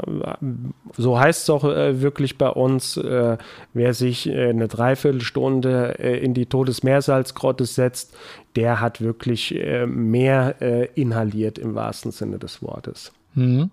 so 0.96 1.18
heißt 1.18 1.42
es 1.42 1.51
auch 1.51 1.64
äh, 1.64 2.01
wirklich 2.01 2.38
bei 2.38 2.49
uns, 2.49 2.96
äh, 2.96 3.37
wer 3.75 3.92
sich 3.92 4.29
äh, 4.29 4.49
eine 4.49 4.68
Dreiviertelstunde 4.68 5.99
äh, 5.99 6.18
in 6.25 6.33
die 6.33 6.46
Todesmeersalzgrotte 6.46 7.66
setzt, 7.66 8.16
der 8.55 8.81
hat 8.81 9.01
wirklich 9.01 9.55
äh, 9.55 9.87
mehr 9.87 10.62
äh, 10.62 10.88
inhaliert 10.94 11.59
im 11.59 11.75
wahrsten 11.75 12.12
Sinne 12.12 12.38
des 12.38 12.62
Wortes. 12.62 13.12
Mhm. 13.35 13.70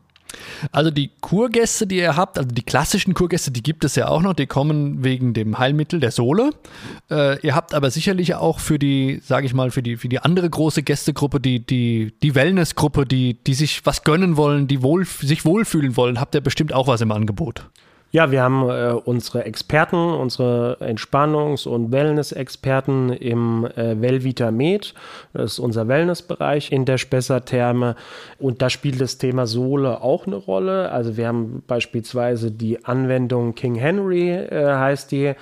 Also 0.71 0.91
die 0.91 1.11
Kurgäste, 1.21 1.87
die 1.87 1.97
ihr 1.97 2.15
habt, 2.15 2.37
also 2.37 2.49
die 2.49 2.63
klassischen 2.63 3.13
Kurgäste, 3.13 3.51
die 3.51 3.63
gibt 3.63 3.83
es 3.83 3.95
ja 3.95 4.07
auch 4.07 4.21
noch, 4.21 4.33
die 4.33 4.47
kommen 4.47 5.03
wegen 5.03 5.33
dem 5.33 5.59
Heilmittel 5.59 5.99
der 5.99 6.11
Sohle. 6.11 6.51
Äh, 7.09 7.39
ihr 7.45 7.55
habt 7.55 7.73
aber 7.73 7.91
sicherlich 7.91 8.35
auch 8.35 8.59
für 8.59 8.79
die, 8.79 9.21
sage 9.23 9.45
ich 9.45 9.53
mal, 9.53 9.71
für 9.71 9.83
die, 9.83 9.97
für 9.97 10.09
die 10.09 10.19
andere 10.19 10.49
große 10.49 10.83
Gästegruppe, 10.83 11.39
die, 11.39 11.59
die, 11.65 12.13
die 12.21 12.35
Wellnessgruppe, 12.35 13.05
die, 13.05 13.35
die 13.43 13.53
sich 13.53 13.85
was 13.85 14.03
gönnen 14.03 14.37
wollen, 14.37 14.67
die 14.67 14.81
wohl, 14.81 15.05
sich 15.05 15.45
wohlfühlen 15.45 15.95
wollen, 15.97 16.19
habt 16.19 16.35
ihr 16.35 16.41
bestimmt 16.41 16.73
auch 16.73 16.87
was 16.87 17.01
im 17.01 17.11
Angebot. 17.11 17.69
Ja, 18.15 18.29
wir 18.29 18.43
haben 18.43 18.69
äh, 18.69 18.93
unsere 18.93 19.43
Experten, 19.45 19.95
unsere 19.95 20.77
Entspannungs- 20.81 21.67
und 21.67 21.91
Wellness-Experten 21.91 23.09
im 23.09 23.65
äh, 23.75 23.99
Wellvita 23.99 24.51
Med. 24.51 24.93
Das 25.33 25.53
ist 25.53 25.59
unser 25.59 25.87
Wellnessbereich 25.87 26.71
in 26.71 26.85
der 26.85 26.99
Spessartherme. 26.99 27.95
Und 28.37 28.61
da 28.61 28.69
spielt 28.69 29.01
das 29.01 29.17
Thema 29.17 29.47
Sohle 29.47 30.01
auch 30.01 30.27
eine 30.27 30.35
Rolle. 30.35 30.91
Also 30.91 31.17
wir 31.17 31.27
haben 31.27 31.63
beispielsweise 31.65 32.51
die 32.51 32.85
Anwendung 32.85 33.55
King 33.55 33.73
Henry, 33.73 34.29
äh, 34.29 34.75
heißt 34.75 35.11
die, 35.11 35.33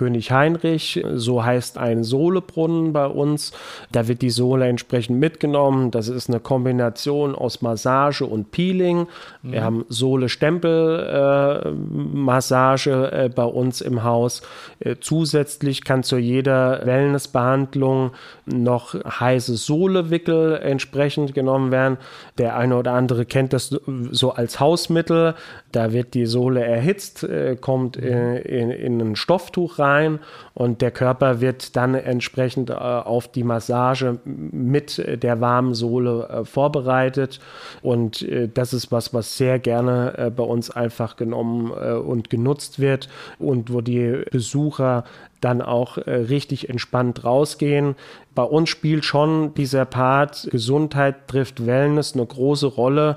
König 0.00 0.32
Heinrich. 0.32 1.04
So 1.12 1.44
heißt 1.44 1.76
ein 1.76 2.04
Sohlebrunnen 2.04 2.94
bei 2.94 3.06
uns. 3.06 3.52
Da 3.92 4.08
wird 4.08 4.22
die 4.22 4.30
Sohle 4.30 4.66
entsprechend 4.66 5.20
mitgenommen. 5.20 5.90
Das 5.90 6.08
ist 6.08 6.30
eine 6.30 6.40
Kombination 6.40 7.34
aus 7.34 7.60
Massage 7.60 8.24
und 8.24 8.50
Peeling. 8.50 9.08
Mhm. 9.42 9.52
Wir 9.52 9.62
haben 9.62 9.84
Sohle-Stempel-Massage 9.90 11.68
äh, 11.68 12.19
äh, 12.28 13.30
bei 13.34 13.44
uns 13.44 13.80
im 13.80 14.04
Haus. 14.04 14.42
Äh, 14.80 14.96
zusätzlich 15.00 15.84
kann 15.84 16.02
zu 16.02 16.18
jeder 16.18 16.84
Wellnessbehandlung 16.84 18.12
noch 18.46 18.94
heiße 18.94 19.56
Sohlewickel 19.56 20.56
entsprechend 20.56 21.34
genommen 21.34 21.70
werden. 21.70 21.98
Der 22.38 22.56
eine 22.56 22.76
oder 22.76 22.92
andere 22.92 23.26
kennt 23.26 23.52
das 23.52 23.78
so 24.10 24.32
als 24.32 24.60
Hausmittel. 24.60 25.34
Da 25.72 25.92
wird 25.92 26.14
die 26.14 26.26
Sohle 26.26 26.64
erhitzt, 26.64 27.22
äh, 27.22 27.56
kommt 27.56 27.96
in, 27.96 28.30
mhm. 28.32 28.36
in, 28.36 28.70
in 28.70 29.00
ein 29.00 29.16
Stofftuch 29.16 29.78
rein 29.78 30.18
und 30.54 30.82
der 30.82 30.90
Körper 30.90 31.40
wird 31.40 31.76
dann 31.76 31.94
entsprechend 31.94 32.70
äh, 32.70 32.74
auf 32.74 33.28
die 33.28 33.44
Massage 33.44 34.18
mit 34.24 35.22
der 35.22 35.40
warmen 35.40 35.74
Sohle 35.74 36.28
äh, 36.28 36.44
vorbereitet. 36.44 37.40
Und 37.82 38.22
äh, 38.22 38.48
das 38.52 38.72
ist 38.72 38.92
was, 38.92 39.14
was 39.14 39.36
sehr 39.36 39.58
gerne 39.58 40.14
äh, 40.16 40.30
bei 40.30 40.44
uns 40.44 40.70
einfach 40.70 41.16
genommen 41.16 41.72
äh, 41.72 41.92
und 42.10 42.30
genutzt 42.30 42.78
wird 42.78 43.08
und 43.38 43.72
wo 43.72 43.80
die 43.80 44.24
Besucher 44.30 45.04
dann 45.40 45.62
auch 45.62 45.96
äh, 45.98 46.10
richtig 46.10 46.68
entspannt 46.68 47.24
rausgehen. 47.24 47.94
Bei 48.34 48.44
uns 48.44 48.68
spielt 48.68 49.04
schon 49.04 49.54
dieser 49.54 49.84
Part 49.84 50.48
Gesundheit 50.50 51.26
trifft 51.26 51.66
Wellness 51.66 52.14
eine 52.14 52.24
große 52.24 52.66
Rolle 52.66 53.16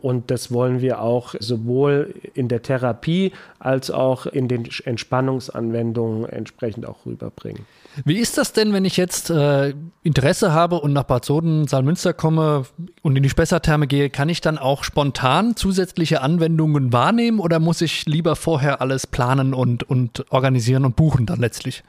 und 0.00 0.30
das 0.30 0.50
wollen 0.50 0.80
wir 0.80 1.02
auch 1.02 1.34
sowohl 1.38 2.14
in 2.34 2.48
der 2.48 2.62
Therapie 2.62 3.32
als 3.58 3.90
auch 3.90 4.26
in 4.26 4.48
den 4.48 4.68
Entspannungsanwendungen 4.84 6.26
entsprechend 6.26 6.86
auch 6.86 7.04
rüberbringen. 7.04 7.66
Wie 8.04 8.18
ist 8.18 8.36
das 8.36 8.52
denn, 8.52 8.72
wenn 8.72 8.84
ich 8.84 8.96
jetzt 8.96 9.30
äh, 9.30 9.74
Interesse 10.02 10.52
habe 10.52 10.80
und 10.80 10.92
nach 10.92 11.04
Bad 11.04 11.24
Soden, 11.24 11.66
Saalmünster 11.66 12.12
komme 12.12 12.64
und 13.02 13.16
in 13.16 13.22
die 13.22 13.30
Spessartherme 13.30 13.86
gehe, 13.86 14.10
kann 14.10 14.28
ich 14.28 14.40
dann 14.40 14.58
auch 14.58 14.84
spontan 14.84 15.56
zusätzliche 15.56 16.20
Anwendungen 16.20 16.92
wahrnehmen 16.92 17.40
oder 17.40 17.58
muss 17.58 17.80
ich 17.80 18.06
lieber 18.06 18.36
vorher 18.36 18.80
alles 18.80 19.06
planen 19.06 19.54
und, 19.54 19.82
und 19.82 20.30
organisieren 20.30 20.84
und 20.84 20.96
buchen 20.96 21.24
dann 21.26 21.40
letztlich? 21.40 21.82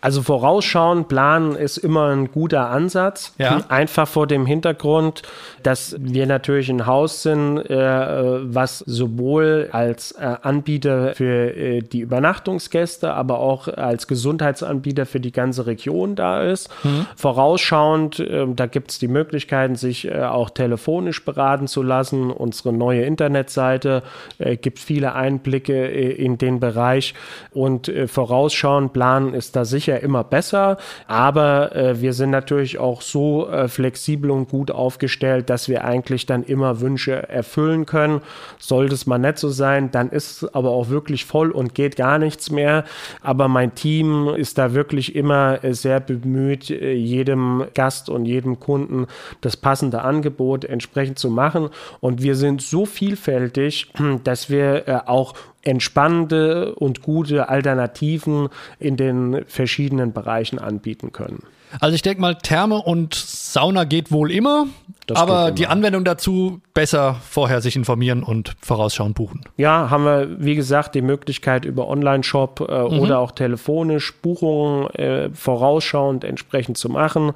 Also 0.00 0.22
vorausschauen, 0.22 1.06
planen 1.06 1.54
ist 1.54 1.76
immer 1.76 2.08
ein 2.08 2.30
guter 2.30 2.70
Ansatz. 2.70 3.34
Ja. 3.38 3.60
Einfach 3.68 4.08
vor 4.08 4.26
dem 4.26 4.46
Hintergrund, 4.46 5.22
dass 5.62 5.96
wir 5.98 6.26
natürlich 6.26 6.70
ein 6.70 6.86
Haus 6.86 7.22
sind, 7.22 7.58
äh, 7.58 7.74
was 7.74 8.78
sowohl 8.78 9.68
als 9.72 10.12
äh, 10.12 10.36
Anbieter 10.42 11.14
für 11.14 11.54
äh, 11.54 11.80
die 11.80 12.00
Übernachtungsgäste, 12.00 13.12
aber 13.12 13.40
auch 13.40 13.68
als 13.68 14.06
Gesundheitsanbieter 14.06 15.06
für 15.06 15.20
die 15.20 15.32
ganze 15.32 15.66
Region 15.66 16.14
da 16.14 16.42
ist. 16.42 16.70
Mhm. 16.82 17.06
Vorausschauend, 17.16 18.20
äh, 18.20 18.46
da 18.54 18.66
gibt 18.66 18.92
es 18.92 18.98
die 18.98 19.08
Möglichkeiten, 19.08 19.76
sich 19.76 20.08
äh, 20.08 20.22
auch 20.22 20.50
telefonisch 20.50 21.24
beraten 21.24 21.66
zu 21.66 21.82
lassen. 21.82 22.30
Unsere 22.30 22.72
neue 22.72 23.02
Internetseite 23.02 24.02
äh, 24.38 24.56
gibt 24.56 24.78
viele 24.78 25.14
Einblicke 25.14 25.86
in 25.86 26.38
den 26.38 26.60
Bereich 26.60 27.14
und 27.52 27.92
vorausschauend 28.06 28.92
planen 28.92 29.34
ist 29.34 29.56
da 29.56 29.64
sicher 29.64 29.89
sicher 29.90 30.02
immer 30.02 30.24
besser, 30.24 30.78
aber 31.06 31.74
äh, 31.74 32.00
wir 32.00 32.12
sind 32.12 32.30
natürlich 32.30 32.78
auch 32.78 33.02
so 33.02 33.48
äh, 33.48 33.68
flexibel 33.68 34.30
und 34.30 34.48
gut 34.48 34.70
aufgestellt, 34.70 35.50
dass 35.50 35.68
wir 35.68 35.84
eigentlich 35.84 36.26
dann 36.26 36.44
immer 36.44 36.80
Wünsche 36.80 37.28
erfüllen 37.28 37.86
können. 37.86 38.20
Sollte 38.58 38.94
es 38.94 39.06
mal 39.06 39.18
nicht 39.18 39.38
so 39.38 39.48
sein, 39.48 39.90
dann 39.90 40.10
ist 40.10 40.42
es 40.42 40.54
aber 40.54 40.70
auch 40.70 40.88
wirklich 40.88 41.24
voll 41.24 41.50
und 41.50 41.74
geht 41.74 41.96
gar 41.96 42.18
nichts 42.18 42.50
mehr. 42.50 42.84
Aber 43.22 43.48
mein 43.48 43.74
Team 43.74 44.28
ist 44.28 44.58
da 44.58 44.74
wirklich 44.74 45.14
immer 45.14 45.62
äh, 45.64 45.74
sehr 45.74 46.00
bemüht, 46.00 46.70
äh, 46.70 46.92
jedem 46.92 47.64
Gast 47.74 48.08
und 48.08 48.26
jedem 48.26 48.60
Kunden 48.60 49.06
das 49.40 49.56
passende 49.56 50.02
Angebot 50.02 50.64
entsprechend 50.64 51.18
zu 51.18 51.30
machen. 51.30 51.70
Und 52.00 52.22
wir 52.22 52.36
sind 52.36 52.62
so 52.62 52.86
vielfältig, 52.86 53.92
dass 54.24 54.50
wir 54.50 54.88
äh, 54.88 55.00
auch 55.06 55.34
entspannende 55.62 56.74
und 56.74 57.02
gute 57.02 57.48
Alternativen 57.48 58.48
in 58.78 58.96
den 58.96 59.44
verschiedenen 59.46 60.12
Bereichen 60.12 60.58
anbieten 60.58 61.12
können. 61.12 61.42
Also 61.78 61.94
ich 61.94 62.02
denke 62.02 62.20
mal, 62.20 62.34
Therme 62.34 62.76
und 62.76 63.14
Sauna 63.14 63.84
geht 63.84 64.10
wohl 64.10 64.32
immer, 64.32 64.66
das 65.06 65.18
aber 65.18 65.48
immer. 65.48 65.50
die 65.52 65.66
Anwendung 65.68 66.04
dazu 66.04 66.60
besser 66.74 67.16
vorher 67.28 67.60
sich 67.60 67.76
informieren 67.76 68.24
und 68.24 68.54
vorausschauend 68.60 69.14
buchen. 69.14 69.42
Ja, 69.56 69.88
haben 69.88 70.04
wir, 70.04 70.28
wie 70.40 70.56
gesagt, 70.56 70.96
die 70.96 71.02
Möglichkeit 71.02 71.64
über 71.64 71.86
Online-Shop 71.86 72.66
äh, 72.68 72.82
mhm. 72.82 72.98
oder 72.98 73.20
auch 73.20 73.30
telefonisch 73.30 74.14
Buchungen 74.20 74.88
äh, 74.94 75.30
vorausschauend 75.30 76.24
entsprechend 76.24 76.76
zu 76.76 76.88
machen. 76.88 77.32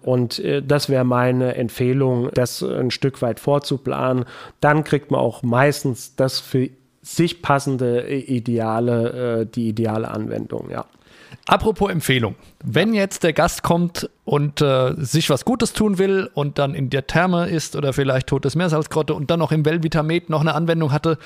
Und 0.00 0.38
äh, 0.38 0.62
das 0.62 0.88
wäre 0.88 1.04
meine 1.04 1.56
Empfehlung, 1.56 2.30
das 2.32 2.62
ein 2.62 2.90
Stück 2.90 3.20
weit 3.20 3.38
vorzuplanen. 3.38 4.24
Dann 4.60 4.84
kriegt 4.84 5.10
man 5.10 5.20
auch 5.20 5.42
meistens 5.42 6.16
das 6.16 6.40
für 6.40 6.70
sich 7.04 7.42
passende 7.42 8.08
ideale, 8.08 9.42
äh, 9.42 9.46
die 9.46 9.68
ideale 9.68 10.10
Anwendung, 10.10 10.70
ja. 10.70 10.86
Apropos 11.46 11.90
Empfehlung. 11.90 12.36
Wenn 12.64 12.94
jetzt 12.94 13.22
der 13.22 13.34
Gast 13.34 13.62
kommt 13.62 14.08
und 14.24 14.62
äh, 14.62 14.94
sich 14.96 15.28
was 15.28 15.44
Gutes 15.44 15.74
tun 15.74 15.98
will 15.98 16.30
und 16.32 16.58
dann 16.58 16.74
in 16.74 16.88
der 16.88 17.06
Therme 17.06 17.48
ist 17.48 17.76
oder 17.76 17.92
vielleicht 17.92 18.28
Totes 18.28 18.56
Meersalzgrotte 18.56 19.12
und 19.14 19.30
dann 19.30 19.40
noch 19.40 19.52
im 19.52 19.66
Velvitamet 19.66 20.30
noch 20.30 20.40
eine 20.40 20.54
Anwendung 20.54 20.90
hatte 20.90 21.18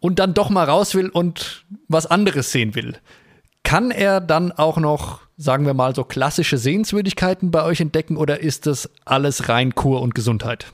und 0.00 0.18
dann 0.18 0.34
doch 0.34 0.50
mal 0.50 0.64
raus 0.64 0.94
will 0.94 1.08
und 1.08 1.64
was 1.86 2.06
anderes 2.06 2.50
sehen 2.50 2.74
will, 2.74 2.96
kann 3.62 3.92
er 3.92 4.20
dann 4.20 4.50
auch 4.50 4.78
noch, 4.78 5.20
sagen 5.36 5.66
wir 5.66 5.74
mal, 5.74 5.94
so 5.94 6.02
klassische 6.02 6.58
Sehenswürdigkeiten 6.58 7.52
bei 7.52 7.62
euch 7.62 7.80
entdecken 7.80 8.16
oder 8.16 8.40
ist 8.40 8.66
das 8.66 8.90
alles 9.04 9.48
rein 9.48 9.76
Kur 9.76 10.02
und 10.02 10.16
Gesundheit? 10.16 10.72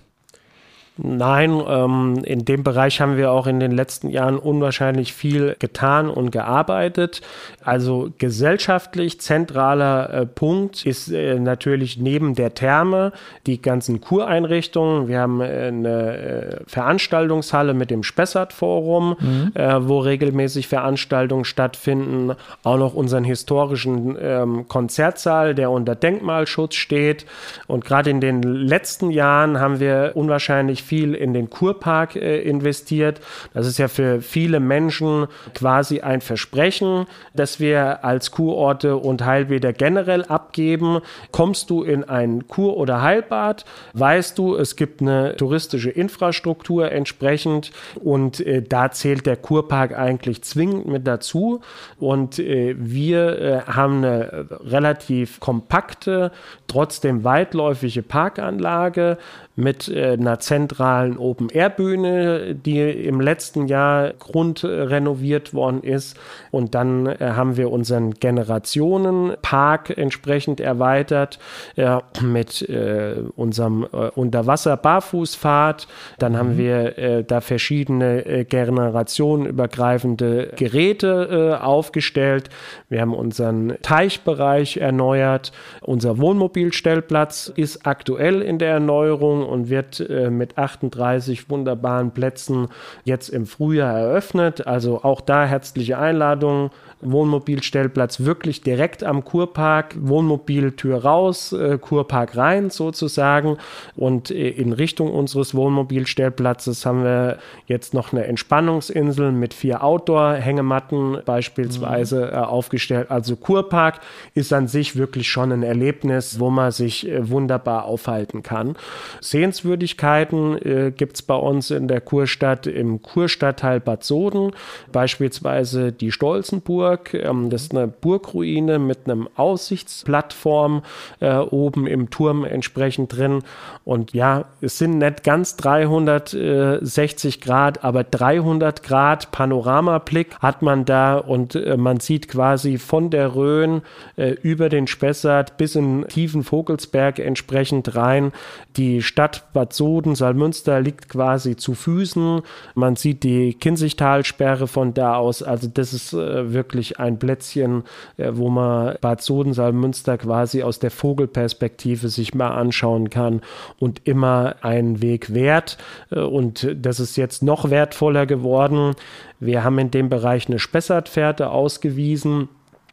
Nein, 0.99 1.63
ähm, 1.69 2.23
in 2.25 2.47
dem 2.47 2.63
Bereich 2.63 3.03
haben 3.03 3.19
wir 3.19 3.31
auch 3.31 3.47
in 3.47 3.61
den 3.61 3.73
letzten 3.73 4.09
Jahren 4.09 4.39
unwahrscheinlich 4.39 5.13
viel 5.13 5.55
getan 5.59 6.09
und 6.09 6.31
gearbeitet. 6.31 7.21
Also 7.63 8.09
gesellschaftlich 8.17 9.21
zentraler 9.21 10.11
äh, 10.11 10.27
Punkt 10.27 10.87
ist 10.87 11.13
äh, 11.13 11.39
natürlich 11.39 11.99
neben 11.99 12.35
der 12.35 12.55
Therme 12.55 13.13
die 13.47 13.61
ganzen 13.61 14.01
Kureinrichtungen. 14.01 15.07
Wir 15.07 15.21
haben 15.21 15.43
äh, 15.43 15.45
eine 15.45 16.17
äh, 16.17 16.61
Veranstaltungshalle 16.67 17.75
mit 17.75 17.91
dem 17.91 18.03
Spessart-Forum, 18.03 19.17
mhm. 19.21 19.53
Äh, 19.55 19.89
wo 19.89 19.99
regelmäßig 19.99 20.67
Veranstaltungen 20.67 21.45
stattfinden. 21.45 22.33
Auch 22.63 22.79
noch 22.79 22.95
unseren 22.95 23.25
historischen 23.25 24.17
ähm, 24.19 24.67
Konzertsaal, 24.67 25.55
der 25.55 25.71
unter 25.71 25.95
Denkmalschutz 25.95 26.75
steht. 26.75 27.27
Und 27.67 27.85
gerade 27.85 28.09
in 28.09 28.23
den 28.23 28.43
letzten 28.43 29.11
Jahren 29.11 29.61
haben 29.61 29.79
wir 29.79 30.13
unwahrscheinlich 30.15 30.86
viel 30.87 31.15
in 31.15 31.35
den 31.35 31.51
Kurpark 31.51 32.17
äh, 32.17 32.41
investiert. 32.41 33.21
Das 33.53 33.67
ist 33.67 33.79
ja 33.79 33.89
für 33.89 34.21
viele 34.21 34.61
Menschen 34.61 35.27
quasi 35.55 36.01
ein 36.01 36.21
Versprechen, 36.21 37.07
das 37.35 37.61
wir 37.61 38.05
als 38.05 38.31
Kurorte 38.31 38.97
und 38.97 39.25
Heilbäder 39.25 39.73
generell 39.73 40.25
abgeben. 40.25 41.01
Kommst 41.33 41.71
du 41.71 41.83
in 41.83 42.05
ein 42.05 42.47
Kur- 42.49 42.77
oder 42.77 43.03
Heilbad, 43.03 43.65
weißt 43.95 44.39
du, 44.39 44.57
es 44.57 44.77
gibt 44.77 45.01
eine 45.01 45.37
touristische 45.37 45.91
Infrastruktur 45.91 46.91
entsprechend 46.93 47.73
und 48.03 48.41
äh, 48.41 48.63
da 48.63 48.91
zählt 48.91 49.27
der 49.27 49.37
Kurpark 49.37 49.97
eigentlich 49.97 50.43
zwingend 50.43 50.87
mit 50.87 51.07
dazu. 51.07 51.61
Und 51.99 52.39
äh, 52.39 52.75
wir 52.79 53.39
äh, 53.41 53.61
haben 53.63 54.05
eine 54.05 54.47
relativ 54.65 55.41
kompakte, 55.41 56.33
trotzdem 56.67 57.25
weitläufige 57.25 58.03
Parkanlage 58.03 59.19
mit 59.57 59.89
äh, 59.89 60.13
einer 60.13 60.39
zentralen 60.39 60.76
Open-Air-Bühne, 60.79 62.55
die 62.55 62.81
im 62.81 63.21
letzten 63.21 63.67
Jahr 63.67 64.13
grundrenoviert 64.19 65.55
worden 65.55 65.83
ist. 65.83 66.17
Und 66.51 66.75
dann 66.75 67.07
äh, 67.07 67.17
haben 67.21 67.57
wir 67.57 67.71
unseren 67.71 68.15
Generationenpark 68.15 69.97
entsprechend 69.97 70.61
erweitert 70.61 71.39
äh, 71.77 71.99
mit 72.23 72.69
äh, 72.69 73.23
unserem 73.37 73.85
äh, 73.85 74.09
Unterwasser-Barfußfahrt. 74.15 75.87
Dann 76.19 76.33
mhm. 76.33 76.37
haben 76.37 76.59
wir 76.59 76.99
äh, 76.99 77.25
da 77.25 77.41
verschiedene 77.41 78.45
generationenübergreifende 78.45 80.53
Geräte 80.57 81.61
aufgestellt. 81.63 82.51
Wir 82.89 83.01
haben 83.01 83.15
unseren 83.15 83.77
Teichbereich 83.83 84.79
erneuert. 84.79 85.53
Unser 85.81 86.19
Wohnmobilstellplatz 86.19 87.53
ist 87.55 87.87
aktuell 87.87 88.43
in 88.43 88.59
der 88.59 88.71
Erneuerung 88.71 89.47
und 89.47 89.71
wird 89.71 90.01
äh, 90.01 90.31
mit 90.31 90.59
38 90.67 91.49
wunderbaren 91.49 92.11
Plätzen 92.13 92.69
jetzt 93.05 93.29
im 93.29 93.47
Frühjahr 93.47 93.99
eröffnet. 93.99 94.67
Also 94.67 95.03
auch 95.03 95.21
da 95.21 95.47
herzliche 95.47 95.99
Einladung. 95.99 96.71
Wohnmobilstellplatz 97.03 98.21
wirklich 98.21 98.63
direkt 98.63 99.05
am 99.05 99.25
Kurpark, 99.25 99.95
Wohnmobiltür 99.99 101.05
raus, 101.05 101.53
äh, 101.53 101.79
Kurpark 101.79 102.37
rein 102.37 102.71
sozusagen. 102.71 103.59
Und 103.97 104.31
äh, 104.31 104.49
in 104.49 104.73
Richtung 104.73 105.13
unseres 105.13 105.55
Wohnmobilstellplatzes 105.55 106.87
haben 106.87 107.05
wir 107.05 107.39
jetzt 107.67 107.93
noch 107.93 108.13
eine 108.13 108.25
Entspannungsinsel 108.25 109.31
mit 109.33 109.53
vier 109.53 109.85
Outdoor-Hängematten 109.85 111.19
beispielsweise 111.25 112.27
mhm. 112.27 112.33
äh, 112.33 112.37
aufgestellt. 112.37 113.11
Also 113.11 113.37
Kurpark 113.37 114.01
ist 114.35 114.53
an 114.55 114.67
sich 114.67 114.97
wirklich 114.97 115.29
schon 115.29 115.53
ein 115.53 115.63
Erlebnis, 115.63 116.41
wo 116.41 116.49
man 116.49 116.71
sich 116.71 117.07
äh, 117.07 117.29
wunderbar 117.29 117.85
aufhalten 117.85 118.43
kann. 118.43 118.75
Sehenswürdigkeiten 119.21 120.57
äh, 120.63 120.93
gibt 120.97 121.17
es 121.17 121.23
bei 121.23 121.37
uns 121.37 121.71
in 121.71 121.89
der 121.89 122.01
Kurstadt 122.01 122.67
im 122.67 123.03
Kurstadtteil 123.03 123.81
Bad 123.81 124.03
Soden, 124.03 124.53
beispielsweise 124.93 125.93
die 125.93 126.11
Stolzenburg. 126.11 126.86
Ähm, 127.15 127.51
das 127.51 127.65
ist 127.65 127.75
eine 127.75 127.87
Burgruine 127.87 128.79
mit 128.79 129.01
einem 129.05 129.29
Aussichtsplattform 129.37 130.83
äh, 131.21 131.37
oben 131.37 131.87
im 131.87 132.11
Turm 132.11 132.45
entsprechend 132.45 133.17
drin. 133.17 133.43
Und 133.85 134.15
ja, 134.15 134.47
es 134.61 134.79
sind 134.79 134.99
nicht 134.99 135.23
ganz 135.23 135.57
360 135.57 137.41
Grad, 137.41 137.85
aber 137.85 138.05
300 138.05 138.83
Grad 138.83 139.31
Panoramablick 139.33 140.39
hat 140.41 140.63
man 140.63 140.85
da 140.85 141.19
und 141.19 141.55
äh, 141.55 141.77
man 141.77 142.01
sieht 142.01 142.29
quasi 142.29 142.79
von 142.79 143.11
der 143.11 143.35
Rhön 143.35 143.83
äh, 144.17 144.31
über 144.31 144.69
den 144.69 144.87
Spessart 144.87 145.57
bis 145.57 145.77
in 145.77 146.07
tiefen 146.09 146.43
Vogelsberg 146.43 147.19
entsprechend 147.19 147.95
rein 147.95 148.33
die 148.77 149.03
Stadt 149.03 149.27
Stadt 149.27 149.53
Bad 149.53 149.73
Soden, 149.73 150.15
Salmünster 150.15 150.81
liegt 150.81 151.09
quasi 151.09 151.57
zu 151.57 151.75
Füßen. 151.75 152.43
Man 152.75 152.95
sieht 152.97 153.25
die 153.25 153.55
Kinzigtalsperre 153.55 154.69
von 154.69 154.95
da 154.95 155.17
aus. 155.17 155.43
Also 155.43 155.69
das 155.69 155.93
ist 155.93 156.13
äh, 156.13 156.53
wirklich 156.53 156.76
ein 156.99 157.19
Plätzchen, 157.19 157.85
äh, 158.17 158.31
wo 158.35 158.49
man 158.49 158.97
Bad 159.01 159.23
Soden, 159.23 159.53
Salmünster 159.53 160.19
quasi 160.19 160.63
aus 160.63 160.79
der 160.79 160.91
Vogelperspektive 160.91 162.09
sich 162.09 162.35
mal 162.35 162.51
anschauen 162.51 163.11
kann 163.11 163.41
und 163.79 164.03
immer 164.05 164.57
einen 164.63 165.03
Weg 165.03 165.35
wert. 165.35 165.79
Äh, 166.11 166.21
und 166.21 166.69
das 166.77 167.01
ist 167.01 167.17
jetzt 167.17 167.43
noch 167.43 167.71
wertvoller 167.71 168.27
geworden. 168.27 168.95
Wir 169.41 169.65
haben 169.65 169.79
in 169.79 169.91
dem 169.91 170.09
Bereich 170.09 170.49
eine 170.49 170.59
Spessartfährte 170.59 171.51
ausgewiesen. 171.51 172.49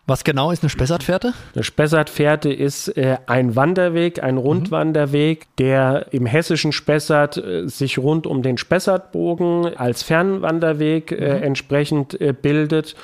Was 0.05 0.25
genau 0.25 0.51
ist 0.51 0.63
eine 0.63 0.69
Spessartfährte? 0.69 1.33
Eine 1.55 1.63
Spessartfährte 1.63 2.51
ist 2.51 2.89
äh, 2.89 3.19
ein 3.25 3.55
Wanderweg, 3.55 4.21
ein 4.21 4.35
Rundwanderweg, 4.35 5.47
der 5.57 6.07
im 6.11 6.25
hessischen 6.25 6.73
Spessart 6.73 7.37
äh, 7.37 7.69
sich 7.69 7.99
rund 7.99 8.27
um 8.27 8.41
den 8.41 8.57
Spessartbogen 8.57 9.77
als 9.77 10.03
Fernwanderweg 10.03 11.13
äh, 11.13 11.37
mhm. 11.37 11.43
entsprechend 11.43 12.19
äh, 12.19 12.33
bildet. 12.33 12.95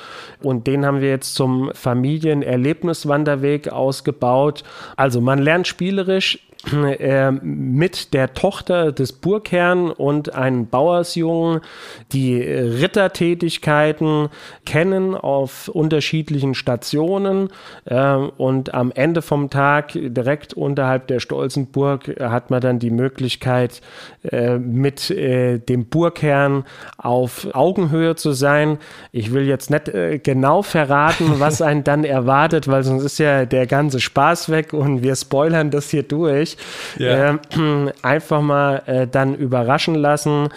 Und 0.42 0.66
den 0.66 0.84
haben 0.84 1.00
wir 1.00 1.08
jetzt 1.08 1.36
zum 1.36 1.70
Familienerlebniswanderweg 1.72 3.72
ausgebaut. 3.72 4.62
Also 4.96 5.22
man 5.22 5.38
lernt 5.38 5.66
spielerisch 5.66 6.49
äh, 6.66 7.30
mit 7.30 8.12
der 8.12 8.34
Tochter 8.34 8.92
des 8.92 9.12
Burgherrn 9.12 9.90
und 9.90 10.34
einem 10.34 10.66
Bauersjungen 10.66 11.62
die 12.12 12.42
Rittertätigkeiten 12.42 14.28
kennen 14.66 15.14
auf 15.14 15.68
unterschiedlichen 15.68 16.54
Stationen 16.54 17.48
äh, 17.86 18.14
und 18.14 18.74
am 18.74 18.92
Ende 18.92 19.22
vom 19.22 19.48
Tag 19.48 19.92
direkt 19.94 20.52
unterhalb 20.52 21.06
der 21.06 21.20
Stolzenburg 21.20 22.20
hat 22.20 22.50
man 22.50 22.60
dann 22.60 22.78
die 22.78 22.90
Möglichkeit 22.90 23.80
äh, 24.30 24.58
mit 24.58 25.10
äh, 25.10 25.58
dem 25.58 25.86
Burgherrn 25.86 26.64
auf 26.98 27.48
Augenhöhe 27.54 28.16
zu 28.16 28.32
sein. 28.32 28.76
Ich 29.12 29.32
will 29.32 29.46
jetzt 29.46 29.70
nicht 29.70 29.88
äh, 29.88 30.18
genau 30.18 30.60
verraten, 30.60 31.40
was 31.40 31.62
einen 31.62 31.84
dann 31.84 32.04
erwartet, 32.04 32.68
weil 32.68 32.82
sonst 32.82 33.04
ist 33.04 33.18
ja 33.18 33.46
der 33.46 33.66
ganze 33.66 33.98
Spaß 33.98 34.50
weg 34.50 34.74
und 34.74 35.02
wir 35.02 35.16
spoilern 35.16 35.70
das 35.70 35.88
hier 35.88 36.02
durch 36.02 36.49
Ja. 36.98 37.34
Äh, 37.34 37.92
einfach 38.02 38.40
mal 38.40 38.82
äh, 38.86 39.06
dann 39.06 39.34
überraschen 39.34 39.94
lassen. 39.94 40.48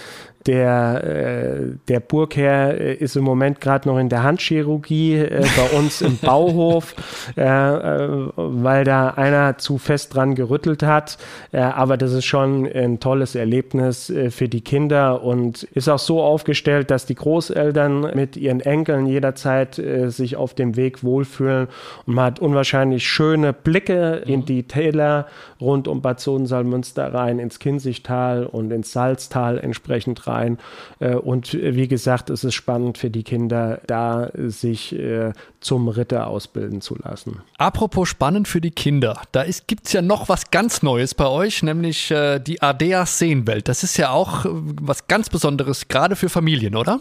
Der, 0.45 1.03
äh, 1.03 1.77
der 1.87 2.01
Burgherr 2.01 2.77
äh, 2.77 2.93
ist 2.95 3.15
im 3.15 3.23
Moment 3.23 3.61
gerade 3.61 3.87
noch 3.87 3.97
in 3.97 4.09
der 4.09 4.23
Handchirurgie 4.23 5.15
äh, 5.15 5.45
bei 5.55 5.77
uns 5.77 6.01
im 6.01 6.17
Bauhof, 6.21 6.95
äh, 7.37 7.43
äh, 7.43 8.29
weil 8.35 8.83
da 8.83 9.09
einer 9.09 9.57
zu 9.57 9.77
fest 9.77 10.13
dran 10.15 10.35
gerüttelt 10.35 10.83
hat. 10.83 11.17
Äh, 11.53 11.59
aber 11.59 11.95
das 11.95 12.11
ist 12.11 12.25
schon 12.25 12.65
ein 12.67 12.99
tolles 12.99 13.35
Erlebnis 13.35 14.11
für 14.29 14.49
die 14.49 14.61
Kinder 14.61 15.23
und 15.23 15.63
ist 15.63 15.87
auch 15.87 15.99
so 15.99 16.21
aufgestellt, 16.21 16.91
dass 16.91 17.05
die 17.05 17.15
Großeltern 17.15 18.11
mit 18.15 18.35
ihren 18.35 18.59
Enkeln 18.59 19.05
jederzeit 19.05 19.81
sich 20.07 20.35
auf 20.35 20.53
dem 20.53 20.75
Weg 20.75 21.03
wohlfühlen. 21.03 21.67
Und 22.05 22.15
man 22.15 22.25
hat 22.25 22.39
unwahrscheinlich 22.39 23.07
schöne 23.07 23.53
Blicke 23.53 24.23
in 24.25 24.41
mhm. 24.41 24.45
die 24.45 24.63
Täler 24.63 25.27
rund 25.61 25.87
um 25.87 26.01
Bad 26.01 26.19
Sodensalmünster 26.19 27.13
rein, 27.13 27.39
ins 27.39 27.59
Kinzigtal 27.59 28.45
und 28.45 28.71
ins 28.71 28.91
Salztal 28.91 29.57
entsprechend 29.57 30.27
rein 30.27 30.32
rein. 30.33 30.57
Äh, 30.99 31.15
und 31.15 31.53
wie 31.53 31.87
gesagt, 31.87 32.29
es 32.29 32.43
ist 32.43 32.53
spannend 32.53 32.97
für 32.97 33.09
die 33.09 33.23
Kinder, 33.23 33.81
da 33.87 34.29
sich 34.35 34.93
äh, 34.93 35.33
zum 35.59 35.87
Ritter 35.87 36.27
ausbilden 36.27 36.81
zu 36.81 36.95
lassen. 36.95 37.41
Apropos 37.57 38.09
spannend 38.09 38.47
für 38.47 38.61
die 38.61 38.71
Kinder, 38.71 39.21
da 39.31 39.45
gibt 39.67 39.87
es 39.87 39.93
ja 39.93 40.01
noch 40.01 40.29
was 40.29 40.51
ganz 40.51 40.81
Neues 40.81 41.15
bei 41.15 41.27
euch, 41.27 41.63
nämlich 41.63 42.11
äh, 42.11 42.39
die 42.39 42.61
Ardea 42.61 43.05
Seenwelt. 43.05 43.67
Das 43.67 43.83
ist 43.83 43.97
ja 43.97 44.09
auch 44.11 44.45
was 44.45 45.07
ganz 45.07 45.29
Besonderes, 45.29 45.87
gerade 45.87 46.15
für 46.15 46.29
Familien, 46.29 46.75
oder? 46.75 46.99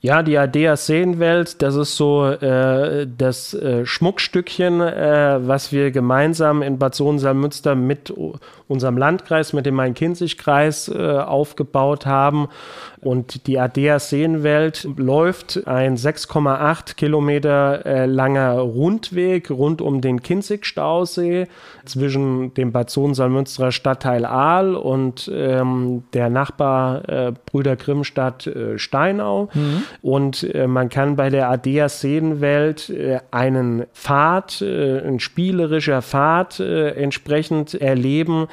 Ja, 0.00 0.22
die 0.22 0.38
Adea 0.38 0.76
Seenwelt, 0.76 1.60
das 1.60 1.74
ist 1.74 1.96
so 1.96 2.24
äh, 2.24 3.04
das 3.18 3.52
äh, 3.52 3.84
Schmuckstückchen, 3.84 4.80
äh, 4.80 5.40
was 5.40 5.72
wir 5.72 5.90
gemeinsam 5.90 6.62
in 6.62 6.78
Bad 6.78 6.94
Sohn-Salmünster 6.94 7.74
mit 7.74 8.14
unserem 8.68 8.96
Landkreis, 8.96 9.52
mit 9.52 9.66
dem 9.66 9.74
Main-Kinzig-Kreis 9.74 10.86
äh, 10.88 11.18
aufgebaut 11.18 12.06
haben. 12.06 12.48
Und 13.00 13.46
die 13.46 13.58
Adea 13.58 13.98
Seenwelt 13.98 14.88
läuft 14.96 15.66
ein 15.66 15.96
6,8 15.96 16.94
Kilometer 16.94 17.86
äh, 17.86 18.06
langer 18.06 18.52
Rundweg 18.58 19.50
rund 19.50 19.80
um 19.80 20.00
den 20.00 20.22
Kinzig-Stausee 20.22 21.46
zwischen 21.84 22.54
dem 22.54 22.72
Bad 22.72 22.90
Sohn-Salmünsterer 22.90 23.72
Stadtteil 23.72 24.24
Aal 24.24 24.74
und 24.74 25.30
ähm, 25.32 26.04
der 26.12 26.28
Nachbar 26.28 27.08
äh, 27.08 27.32
Grimm-Stadt 27.52 28.46
äh, 28.46 28.78
Steinau. 28.78 29.48
Mhm. 29.54 29.84
Und 30.02 30.42
äh, 30.54 30.66
man 30.66 30.88
kann 30.88 31.16
bei 31.16 31.30
der 31.30 31.48
Adea 31.48 31.88
Seenwelt 31.88 32.90
äh, 32.90 33.20
einen 33.30 33.86
Pfad, 33.94 34.62
äh, 34.62 35.00
ein 35.00 35.20
spielerischer 35.20 36.02
Pfad 36.02 36.60
entsprechend 36.60 37.74
erleben, 37.74 38.48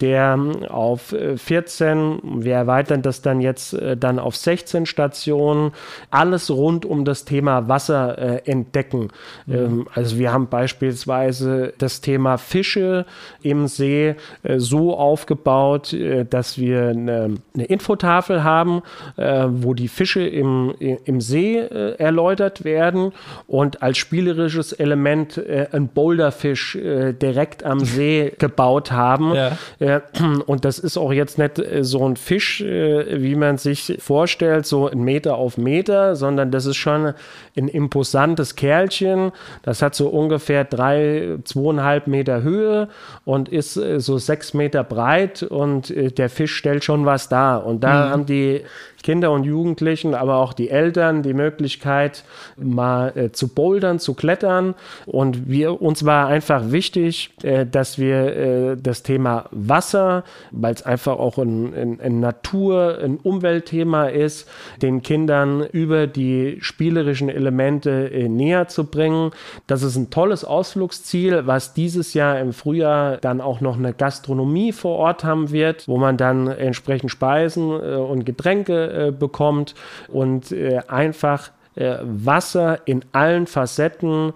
der 0.00 0.38
auf 0.68 1.14
14, 1.36 1.98
äh, 1.98 2.44
wir 2.44 2.54
erweitern 2.54 3.02
das 3.02 3.20
dann 3.20 3.40
jetzt 3.40 3.74
äh, 3.74 3.96
dann 3.96 4.18
auf 4.18 4.36
16 4.36 4.86
Stationen, 4.86 5.72
alles 6.10 6.50
rund 6.50 6.84
um 6.86 7.04
das 7.04 7.24
Thema 7.24 7.68
Wasser 7.68 8.18
äh, 8.18 8.50
entdecken. 8.50 9.08
Mhm. 9.46 9.54
Ähm, 9.54 9.88
also 9.94 10.18
wir 10.18 10.32
haben 10.32 10.48
beispielsweise 10.48 11.72
das 11.78 12.00
Thema 12.00 12.38
Fische 12.38 13.06
im 13.42 13.66
See 13.66 14.14
äh, 14.42 14.58
so 14.58 14.96
aufgebaut, 14.96 15.92
äh, 15.92 16.24
dass 16.24 16.58
wir 16.58 16.88
eine, 16.88 17.34
eine 17.54 17.64
Infotafel 17.64 18.44
haben, 18.44 18.82
äh, 19.16 19.46
wo 19.48 19.74
die 19.74 19.88
Fische 19.88 20.24
im, 20.26 20.74
im 20.78 21.20
See 21.20 21.58
erläutert 21.58 22.64
werden 22.64 23.12
und 23.46 23.82
als 23.82 23.98
spielerisches 23.98 24.72
Element 24.72 25.40
ein 25.72 25.88
Boulderfisch 25.88 26.78
direkt 26.80 27.64
am 27.64 27.80
See 27.80 28.32
gebaut 28.38 28.92
haben. 28.92 29.34
Ja 29.34 29.52
und 30.46 30.64
das 30.64 30.78
ist 30.78 30.96
auch 30.96 31.12
jetzt 31.12 31.38
nicht 31.38 31.58
äh, 31.58 31.84
so 31.84 32.06
ein 32.08 32.16
Fisch, 32.16 32.60
äh, 32.60 33.22
wie 33.22 33.34
man 33.34 33.58
sich 33.58 33.96
vorstellt, 34.00 34.66
so 34.66 34.88
ein 34.88 35.00
Meter 35.00 35.36
auf 35.36 35.58
Meter, 35.58 36.16
sondern 36.16 36.50
das 36.50 36.66
ist 36.66 36.76
schon 36.76 37.14
ein 37.56 37.68
imposantes 37.68 38.56
Kerlchen. 38.56 39.32
Das 39.62 39.82
hat 39.82 39.94
so 39.94 40.08
ungefähr 40.08 40.64
drei, 40.64 41.38
zweieinhalb 41.44 42.06
Meter 42.06 42.42
Höhe 42.42 42.88
und 43.24 43.48
ist 43.48 43.74
so 43.74 44.18
sechs 44.18 44.54
Meter 44.54 44.84
breit 44.84 45.42
und 45.42 45.92
der 45.96 46.28
Fisch 46.28 46.54
stellt 46.54 46.84
schon 46.84 47.06
was 47.06 47.28
dar. 47.28 47.66
Und 47.66 47.82
da 47.82 48.06
mhm. 48.06 48.10
haben 48.10 48.26
die 48.26 48.62
Kinder 49.02 49.30
und 49.32 49.44
Jugendlichen, 49.44 50.14
aber 50.14 50.36
auch 50.36 50.52
die 50.52 50.70
Eltern 50.70 51.22
die 51.22 51.34
Möglichkeit, 51.34 52.24
mal 52.56 53.12
äh, 53.16 53.32
zu 53.32 53.48
bouldern, 53.48 53.98
zu 53.98 54.14
klettern. 54.14 54.74
Und 55.06 55.48
wir, 55.48 55.80
uns 55.80 56.04
war 56.04 56.26
einfach 56.26 56.70
wichtig, 56.70 57.30
äh, 57.42 57.66
dass 57.66 57.98
wir 57.98 58.36
äh, 58.36 58.76
das 58.76 59.02
Thema 59.02 59.46
Wasser, 59.50 60.24
weil 60.50 60.74
es 60.74 60.82
einfach 60.82 61.18
auch 61.18 61.38
ein, 61.38 61.74
ein, 61.74 62.00
ein 62.00 62.20
Natur-, 62.20 62.98
ein 63.02 63.18
Umweltthema 63.18 64.06
ist, 64.06 64.48
den 64.82 65.02
Kindern 65.02 65.62
über 65.62 66.06
die 66.06 66.58
spielerischen 66.60 67.28
Elemente 67.28 68.10
äh, 68.12 68.28
näher 68.28 68.68
zu 68.68 68.84
bringen. 68.84 69.30
Das 69.66 69.82
ist 69.82 69.96
ein 69.96 70.10
tolles 70.10 70.44
Ausflugsziel, 70.44 71.46
was 71.46 71.74
dieses 71.74 72.14
Jahr 72.14 72.38
im 72.40 72.52
Frühjahr 72.52 73.18
dann 73.18 73.40
auch 73.40 73.60
noch 73.60 73.78
eine 73.78 73.92
Gastronomie 73.92 74.72
vor 74.72 74.96
Ort 74.96 75.24
haben 75.24 75.50
wird, 75.50 75.86
wo 75.86 75.98
man 75.98 76.16
dann 76.16 76.48
entsprechend 76.48 77.10
Speisen 77.10 77.70
äh, 77.70 77.96
und 77.96 78.24
Getränke 78.24 78.87
äh, 78.88 79.12
bekommt 79.12 79.74
und 80.08 80.52
äh, 80.52 80.80
einfach 80.88 81.50
äh, 81.74 81.96
Wasser 82.02 82.80
in 82.86 83.04
allen 83.12 83.46
Facetten 83.46 84.32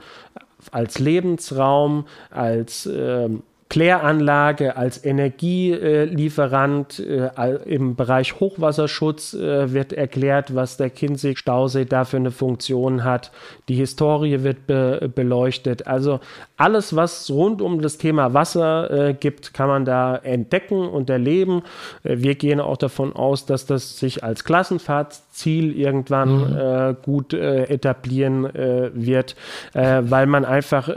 als 0.71 0.99
Lebensraum, 0.99 2.07
als 2.31 2.87
ähm, 2.87 3.43
Kläranlage 3.73 4.77
als 4.77 5.03
Energielieferant 5.03 6.99
äh, 6.99 7.31
im 7.65 7.97
Bereich 7.97 8.39
Hochwasserschutz 8.39 9.33
äh, 9.33 9.73
wird 9.73 9.95
erklärt, 9.95 10.55
was 10.55 10.77
der 10.77 10.91
Kinzig-Stausee 10.91 11.87
da 11.87 12.05
für 12.05 12.19
eine 12.19 12.33
Funktion 12.33 13.03
hat. 13.03 13.33
Die 13.71 13.77
Historie 13.77 14.43
wird 14.43 14.67
be 14.67 15.11
beleuchtet. 15.15 15.87
Also 15.87 16.21
alles, 16.63 16.95
was 16.95 17.29
rund 17.29 17.61
um 17.61 17.83
das 17.83 17.99
Thema 17.99 18.35
Wasser 18.35 19.09
äh, 19.09 19.15
gibt, 19.15 19.53
kann 19.53 19.67
man 19.67 19.85
da 19.85 20.15
entdecken 20.15 20.89
und 20.89 21.11
erleben. 21.11 21.63
Äh, 22.05 22.19
wir 22.19 22.37
gehen 22.37 22.61
auch 22.61 22.77
davon 22.77 23.17
aus, 23.17 23.47
dass 23.47 23.67
das 23.67 23.99
sich 23.99 24.23
als 24.23 24.45
Klassenfahrt 24.45 25.23
Ziel 25.33 25.77
irgendwann 25.77 26.51
mhm. 26.51 26.57
äh, 26.57 26.95
gut 27.03 27.33
äh, 27.35 27.65
etablieren 27.65 28.45
äh, 28.55 28.91
wird, 28.95 29.35
äh, 29.73 30.03
weil 30.05 30.27
man 30.27 30.45
einfach 30.45 30.91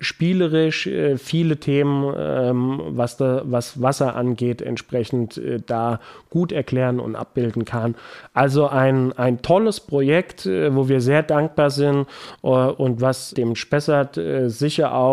spielerisch 0.00 0.88
viele 1.16 1.56
Themen, 1.56 2.14
ähm, 2.16 2.80
was, 2.90 3.16
da, 3.16 3.42
was 3.44 3.80
Wasser 3.80 4.14
angeht, 4.14 4.60
entsprechend 4.60 5.40
da 5.66 6.00
gut 6.30 6.52
erklären 6.52 7.00
und 7.00 7.16
abbilden 7.16 7.64
kann. 7.64 7.94
Also 8.34 8.68
ein, 8.68 9.12
ein 9.16 9.42
tolles 9.42 9.80
Projekt, 9.80 10.46
wo 10.46 10.88
wir 10.88 11.00
sehr 11.00 11.22
dankbar 11.22 11.70
sind 11.70 12.06
und 12.42 13.00
was 13.00 13.30
dem 13.30 13.54
Spessart 13.54 14.20
sicher 14.46 14.94
auch 14.94 15.07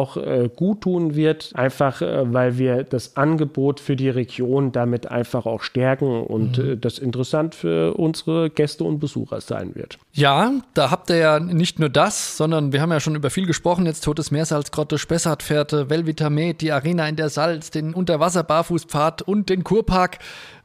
gut 0.56 0.82
tun 0.82 1.16
wird, 1.16 1.52
einfach 1.56 2.02
weil 2.02 2.58
wir 2.58 2.84
das 2.84 3.16
Angebot 3.16 3.80
für 3.80 3.96
die 3.96 4.10
Region 4.10 4.72
damit 4.72 5.08
einfach 5.08 5.46
auch 5.46 5.62
stärken 5.62 6.22
und 6.24 6.58
mhm. 6.58 6.82
das 6.82 7.00
interessant 7.00 7.56
für 7.56 7.94
unsere 7.96 8.50
Gäste 8.50 8.76
Gäste 8.76 8.84
und 8.84 9.00
Besucher 9.00 9.42
sein 9.42 9.76
wird. 9.76 10.00
Ja, 10.12 10.52
da 10.74 10.90
habt 10.90 11.10
ihr 11.12 11.18
ja 11.18 11.40
nicht 11.40 11.80
nur 11.80 11.90
das, 11.90 12.36
sondern 12.36 12.74
wir 12.74 12.82
haben 12.82 12.92
ja 12.92 13.00
schon 13.00 13.16
über 13.16 13.30
viel 13.30 13.46
gesprochen. 13.46 13.86
Jetzt 13.86 14.04
Totes 14.04 14.32
Meersalzgrotte, 14.32 14.98
Spessartfährte, 14.98 15.90
Velvitamet, 15.90 16.62
die 16.62 16.72
Arena 16.72 17.08
in 17.08 17.16
der 17.16 17.30
Salz, 17.30 17.70
den 17.70 17.94
Unterwasser-Barfußpfad 17.94 19.22
und 19.22 19.50
den 19.50 19.64
Kurpark. 19.64 20.18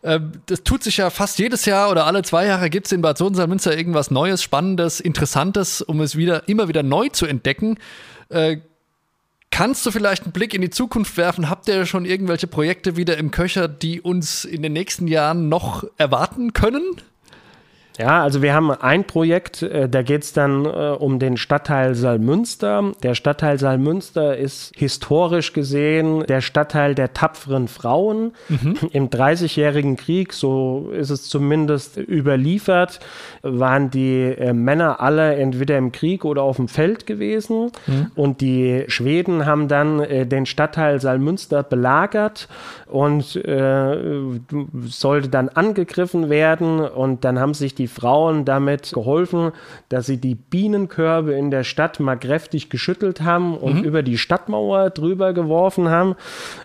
Ähm, 0.02 0.32
das 0.46 0.62
tut 0.62 0.82
sich 0.82 0.96
ja 0.96 1.10
fast 1.10 1.38
jedes 1.38 1.66
Jahr 1.66 1.90
oder 1.90 2.06
alle 2.06 2.22
zwei 2.22 2.46
Jahre 2.46 2.70
gibt 2.70 2.86
es 2.86 2.92
in 2.92 3.02
Bad 3.02 3.18
Sohnsalmünster 3.18 3.76
irgendwas 3.76 4.10
Neues, 4.10 4.42
Spannendes, 4.42 4.98
Interessantes, 5.00 5.82
um 5.82 6.00
es 6.00 6.16
wieder 6.16 6.48
immer 6.48 6.68
wieder 6.68 6.82
neu 6.82 7.10
zu 7.10 7.26
entdecken. 7.26 7.76
Äh, 8.30 8.58
Kannst 9.50 9.84
du 9.84 9.90
vielleicht 9.90 10.22
einen 10.22 10.32
Blick 10.32 10.54
in 10.54 10.62
die 10.62 10.70
Zukunft 10.70 11.16
werfen? 11.16 11.50
Habt 11.50 11.68
ihr 11.68 11.84
schon 11.84 12.04
irgendwelche 12.04 12.46
Projekte 12.46 12.96
wieder 12.96 13.16
im 13.18 13.30
Köcher, 13.30 13.68
die 13.68 14.00
uns 14.00 14.44
in 14.44 14.62
den 14.62 14.72
nächsten 14.72 15.06
Jahren 15.08 15.48
noch 15.48 15.84
erwarten 15.98 16.52
können? 16.52 16.84
Ja, 18.00 18.22
also 18.22 18.40
wir 18.40 18.54
haben 18.54 18.70
ein 18.70 19.04
Projekt, 19.04 19.60
äh, 19.60 19.86
da 19.86 20.00
geht 20.00 20.22
es 20.22 20.32
dann 20.32 20.64
äh, 20.64 20.68
um 20.98 21.18
den 21.18 21.36
Stadtteil 21.36 21.94
Saalmünster. 21.94 22.92
Der 23.02 23.14
Stadtteil 23.14 23.58
Saalmünster 23.58 24.38
ist 24.38 24.72
historisch 24.74 25.52
gesehen 25.52 26.24
der 26.26 26.40
Stadtteil 26.40 26.94
der 26.94 27.12
tapferen 27.12 27.68
Frauen. 27.68 28.32
Mhm. 28.48 28.78
Im 28.92 29.10
Dreißigjährigen 29.10 29.96
Krieg, 29.96 30.32
so 30.32 30.90
ist 30.96 31.10
es 31.10 31.28
zumindest 31.28 31.98
überliefert, 31.98 33.00
waren 33.42 33.90
die 33.90 34.22
äh, 34.22 34.54
Männer 34.54 35.00
alle 35.00 35.34
entweder 35.34 35.76
im 35.76 35.92
Krieg 35.92 36.24
oder 36.24 36.42
auf 36.42 36.56
dem 36.56 36.68
Feld 36.68 37.06
gewesen. 37.06 37.70
Mhm. 37.86 38.12
Und 38.14 38.40
die 38.40 38.84
Schweden 38.88 39.44
haben 39.44 39.68
dann 39.68 40.00
äh, 40.00 40.24
den 40.24 40.46
Stadtteil 40.46 41.02
Saalmünster 41.02 41.62
belagert 41.62 42.48
und 42.86 43.36
äh, 43.36 43.96
sollte 44.86 45.28
dann 45.28 45.50
angegriffen 45.50 46.30
werden. 46.30 46.80
Und 46.80 47.26
dann 47.26 47.38
haben 47.38 47.52
sich 47.52 47.74
die 47.74 47.89
Frauen 47.90 48.44
damit 48.44 48.92
geholfen, 48.92 49.52
dass 49.88 50.06
sie 50.06 50.16
die 50.16 50.34
Bienenkörbe 50.34 51.34
in 51.34 51.50
der 51.50 51.64
Stadt 51.64 52.00
mal 52.00 52.16
kräftig 52.16 52.70
geschüttelt 52.70 53.20
haben 53.20 53.56
und 53.56 53.80
mhm. 53.80 53.84
über 53.84 54.02
die 54.02 54.16
Stadtmauer 54.16 54.90
drüber 54.90 55.32
geworfen 55.32 55.88
haben. 55.88 56.14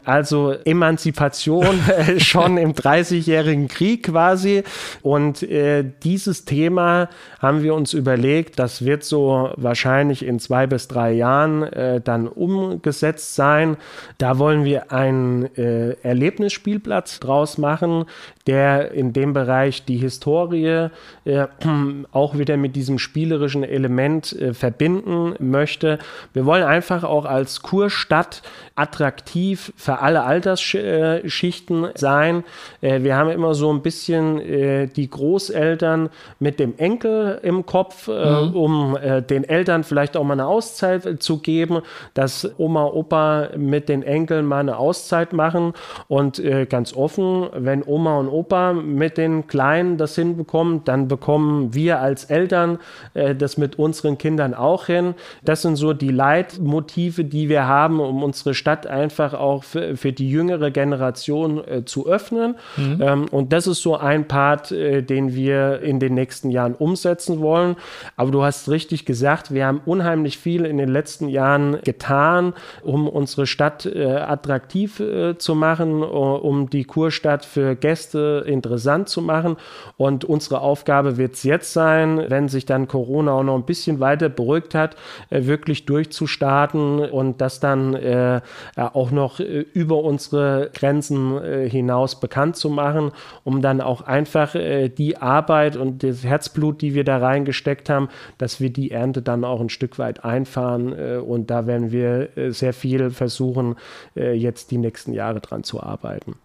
Also 0.06 0.54
Emanzipation 0.64 1.80
schon 2.18 2.58
im 2.58 2.74
Dreißigjährigen 2.74 3.68
Krieg 3.68 4.04
quasi. 4.04 4.64
Und 5.02 5.44
äh, 5.44 5.84
dieses 6.04 6.46
Thema 6.46 7.10
haben 7.40 7.64
wir 7.64 7.74
uns 7.76 7.94
überlegt, 7.94 8.60
das 8.60 8.86
wird 8.86 9.04
so 9.04 9.52
wahrscheinlich 9.56 10.26
in 10.26 10.40
zwei 10.40 10.68
bis 10.68 10.88
drei 10.88 11.12
Jahren 11.14 11.64
äh, 11.64 12.02
dann 12.02 12.28
umgesetzt 12.28 13.36
sein. 13.36 13.78
Da 14.18 14.38
wollen 14.38 14.64
wir 14.64 14.92
einen 14.92 15.46
äh, 15.56 15.92
Erlebnisspielplatz 16.02 17.20
draus 17.20 17.58
machen, 17.58 18.06
der 18.48 18.92
in 18.92 19.14
dem 19.14 19.34
Bereich 19.34 19.86
die 19.86 19.98
Historie 19.98 20.90
äh, 21.26 21.48
auch 22.12 22.38
wieder 22.38 22.58
mit 22.58 22.76
diesem 22.76 23.00
spielerischen 23.00 23.64
Element 23.64 24.34
äh, 24.34 24.54
verbinden 24.54 25.36
möchte. 25.40 26.00
Wir 26.34 26.46
wollen 26.46 26.64
einfach 26.64 27.04
auch 27.04 27.26
als 27.26 27.62
Kurstadt 27.62 28.42
attraktiv 28.76 29.72
für 29.78 30.00
alle 30.00 30.24
Altersschichten 30.24 31.88
sein. 31.96 32.44
Äh, 32.82 33.04
wir 33.04 33.16
haben 33.16 33.30
immer 33.30 33.54
so 33.56 33.72
ein 33.72 33.82
bisschen 33.82 34.40
äh, 34.40 34.88
die 34.88 35.10
Großeltern 35.10 36.10
mit 36.40 36.60
dem 36.60 36.78
Enkel 36.78 37.40
im 37.42 37.66
Kopf, 37.66 38.10
äh, 38.10 38.12
mhm. 38.42 38.56
um 38.56 38.98
den 39.30 39.44
Eltern 39.44 39.84
vielleicht 39.84 40.18
auch 40.18 40.24
mal 40.24 40.34
eine 40.34 40.46
Auszeit 40.48 41.22
zu 41.22 41.40
geben, 41.40 41.82
dass 42.14 42.50
Oma, 42.58 42.86
Opa 42.86 43.50
mit 43.58 43.90
den 43.90 44.04
Enkeln 44.04 44.46
mal 44.46 44.60
eine 44.60 44.78
Auszeit 44.78 45.34
machen 45.34 45.74
und 46.08 46.42
ganz 46.70 46.94
offen, 46.94 47.48
wenn 47.54 47.84
Oma 47.84 48.18
und 48.18 48.30
Opa 48.36 48.74
mit 48.74 49.18
den 49.18 49.48
Kleinen 49.48 49.98
das 49.98 50.16
hinbekommen, 50.16 50.84
dann 50.86 51.08
bekommen 51.08 51.74
wir 51.74 52.00
als 52.00 52.26
Eltern 52.26 52.80
das 53.14 53.58
mit 53.58 53.80
unseren 53.80 54.18
Kindern 54.18 54.54
auch 54.54 54.88
hin. 54.88 55.16
Das 55.44 55.62
sind 55.62 55.76
so 55.76 55.94
die 55.94 56.12
Leitmotive, 56.12 57.24
die 57.24 57.50
wir 57.50 57.68
haben, 57.68 58.00
um 58.00 58.24
unsere 58.24 58.54
Stadt 58.54 58.88
einfach 58.88 59.34
auch 59.34 59.64
für, 59.64 59.96
für 59.98 60.12
die 60.12 60.30
jüngere 60.30 60.72
Generation 60.72 61.64
äh, 61.66 61.86
zu 61.86 62.08
öffnen. 62.08 62.56
Mhm. 62.78 63.02
Ähm, 63.02 63.26
und 63.32 63.54
das 63.54 63.68
ist 63.68 63.82
so 63.82 63.98
ein 63.98 64.28
Part, 64.28 64.72
äh, 64.72 65.02
den 65.02 65.34
wir 65.34 65.82
in 65.82 66.00
den 66.00 66.14
nächsten 66.14 66.50
Jahren 66.50 66.76
umsetzen 66.76 67.40
wollen. 67.40 67.76
Aber 68.16 68.32
du 68.32 68.44
hast 68.44 68.70
richtig 68.70 69.06
gesagt, 69.06 69.54
wir 69.54 69.66
haben 69.66 69.82
unheimlich 69.86 70.38
viel 70.38 70.66
in 70.66 70.78
den 70.78 70.90
letzten 70.90 71.30
Jahren 71.30 71.80
getan, 71.84 72.54
um 72.84 73.08
unsere 73.08 73.48
Stadt 73.48 73.86
äh, 73.86 74.06
attraktiv 74.06 75.00
äh, 75.00 75.38
zu 75.38 75.56
machen, 75.56 76.04
um 76.04 76.70
die 76.70 76.84
Kurstadt 76.84 77.46
für 77.46 77.76
Gäste 77.76 78.25
interessant 78.46 79.10
zu 79.10 79.22
machen. 79.22 79.58
Und 79.98 80.26
unsere 80.26 80.62
Aufgabe 80.62 81.18
wird 81.18 81.36
es 81.36 81.44
jetzt 81.44 81.74
sein, 81.74 82.26
wenn 82.30 82.50
sich 82.50 82.66
dann 82.66 82.88
Corona 82.88 83.34
auch 83.34 83.44
noch 83.44 83.56
ein 83.56 83.66
bisschen 83.66 84.00
weiter 84.00 84.30
beruhigt 84.30 84.76
hat, 84.76 84.96
äh, 85.30 85.46
wirklich 85.46 85.86
durchzustarten 85.86 87.00
und 87.00 87.42
das 87.42 87.60
dann 87.60 87.94
äh, 87.94 88.42
auch 88.76 89.12
noch 89.12 89.40
äh, 89.40 89.66
über 89.74 90.04
unsere 90.04 90.70
Grenzen 90.74 91.42
hinaus 91.70 92.20
bekannt 92.20 92.56
zu 92.56 92.70
machen, 92.70 93.12
um 93.44 93.62
dann 93.62 93.82
auch 93.82 94.02
einfach 94.02 94.56
die 94.56 95.18
Arbeit 95.18 95.76
und 95.76 96.04
das 96.04 96.24
Herzblut, 96.24 96.82
die 96.82 96.94
wir 96.94 97.04
da 97.04 97.18
reingesteckt 97.18 97.90
haben, 97.90 98.10
dass 98.38 98.60
wir 98.60 98.70
die 98.70 98.92
Ernte 98.92 99.22
dann 99.22 99.44
auch 99.44 99.62
ein 99.62 99.70
Stück 99.70 100.00
weit 100.00 100.24
einfahren. 100.24 100.94
Und 101.22 101.50
da 101.50 101.68
werden 101.68 101.92
wir 101.92 102.30
sehr 102.52 102.74
viel 102.74 103.10
versuchen, 103.12 103.76
jetzt 104.16 104.72
die 104.72 104.78
nächsten 104.78 105.14
Jahre 105.14 105.40
dran 105.40 105.64
zu 105.64 105.82
arbeiten. 105.82 106.36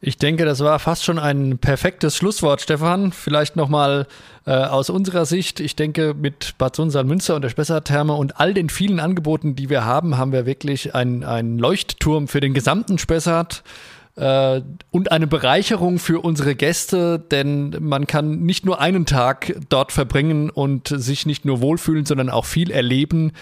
Ich 0.00 0.18
denke, 0.18 0.44
das 0.44 0.60
war 0.60 0.78
fast 0.78 1.04
schon 1.04 1.18
ein 1.18 1.58
perfektes 1.58 2.16
Schlusswort, 2.16 2.60
Stefan. 2.60 3.10
Vielleicht 3.10 3.56
nochmal 3.56 4.06
äh, 4.44 4.52
aus 4.52 4.90
unserer 4.90 5.24
Sicht. 5.24 5.60
Ich 5.60 5.76
denke, 5.76 6.14
mit 6.14 6.58
Bad 6.58 6.78
Münster 6.78 7.34
und 7.34 7.42
der 7.42 7.48
Spessartherme 7.48 8.12
und 8.12 8.38
all 8.38 8.52
den 8.52 8.68
vielen 8.68 9.00
Angeboten, 9.00 9.56
die 9.56 9.70
wir 9.70 9.84
haben, 9.84 10.18
haben 10.18 10.32
wir 10.32 10.44
wirklich 10.44 10.94
einen 10.94 11.58
Leuchtturm 11.58 12.28
für 12.28 12.40
den 12.40 12.52
gesamten 12.52 12.98
Spessart 12.98 13.62
äh, 14.16 14.60
und 14.90 15.10
eine 15.10 15.26
Bereicherung 15.26 15.98
für 15.98 16.20
unsere 16.20 16.54
Gäste, 16.54 17.18
denn 17.18 17.76
man 17.80 18.06
kann 18.06 18.40
nicht 18.40 18.64
nur 18.64 18.80
einen 18.80 19.06
Tag 19.06 19.54
dort 19.68 19.92
verbringen 19.92 20.50
und 20.50 20.88
sich 20.88 21.26
nicht 21.26 21.44
nur 21.44 21.60
wohlfühlen, 21.60 22.04
sondern 22.04 22.30
auch 22.30 22.44
viel 22.44 22.70
erleben. 22.70 23.32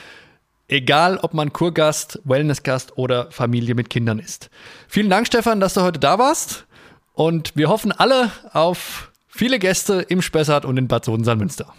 Egal, 0.69 1.19
ob 1.19 1.35
man 1.35 1.53
Kurgast, 1.53 2.21
Wellnessgast 2.25 2.97
oder 2.97 3.31
Familie 3.31 3.75
mit 3.75 3.91
Kindern 3.91 4.19
ist. 4.19 4.49
Vielen 4.89 5.11
Dank, 5.11 5.27
Stefan, 5.27 5.61
dass 5.61 5.75
du 5.75 5.83
heute 5.83 5.99
da 5.99 6.19
warst. 6.19 6.67
Und 7.13 7.57
wir 7.57 7.69
hoffen 7.69 7.93
alle 7.93 8.31
auf 8.53 9.13
viele 9.29 9.59
Gäste 9.59 10.05
im 10.09 10.23
Spessart 10.23 10.65
und 10.65 10.77
in 10.79 10.89
Bad 10.89 11.05
Sodensalmünster. 11.05 11.75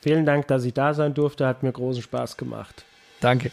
Vielen 0.00 0.24
Dank, 0.24 0.46
dass 0.48 0.64
ich 0.64 0.72
da 0.72 0.94
sein 0.94 1.12
durfte. 1.12 1.46
Hat 1.46 1.62
mir 1.62 1.72
großen 1.72 2.02
Spaß 2.02 2.36
gemacht. 2.36 2.84
Danke. 3.20 3.50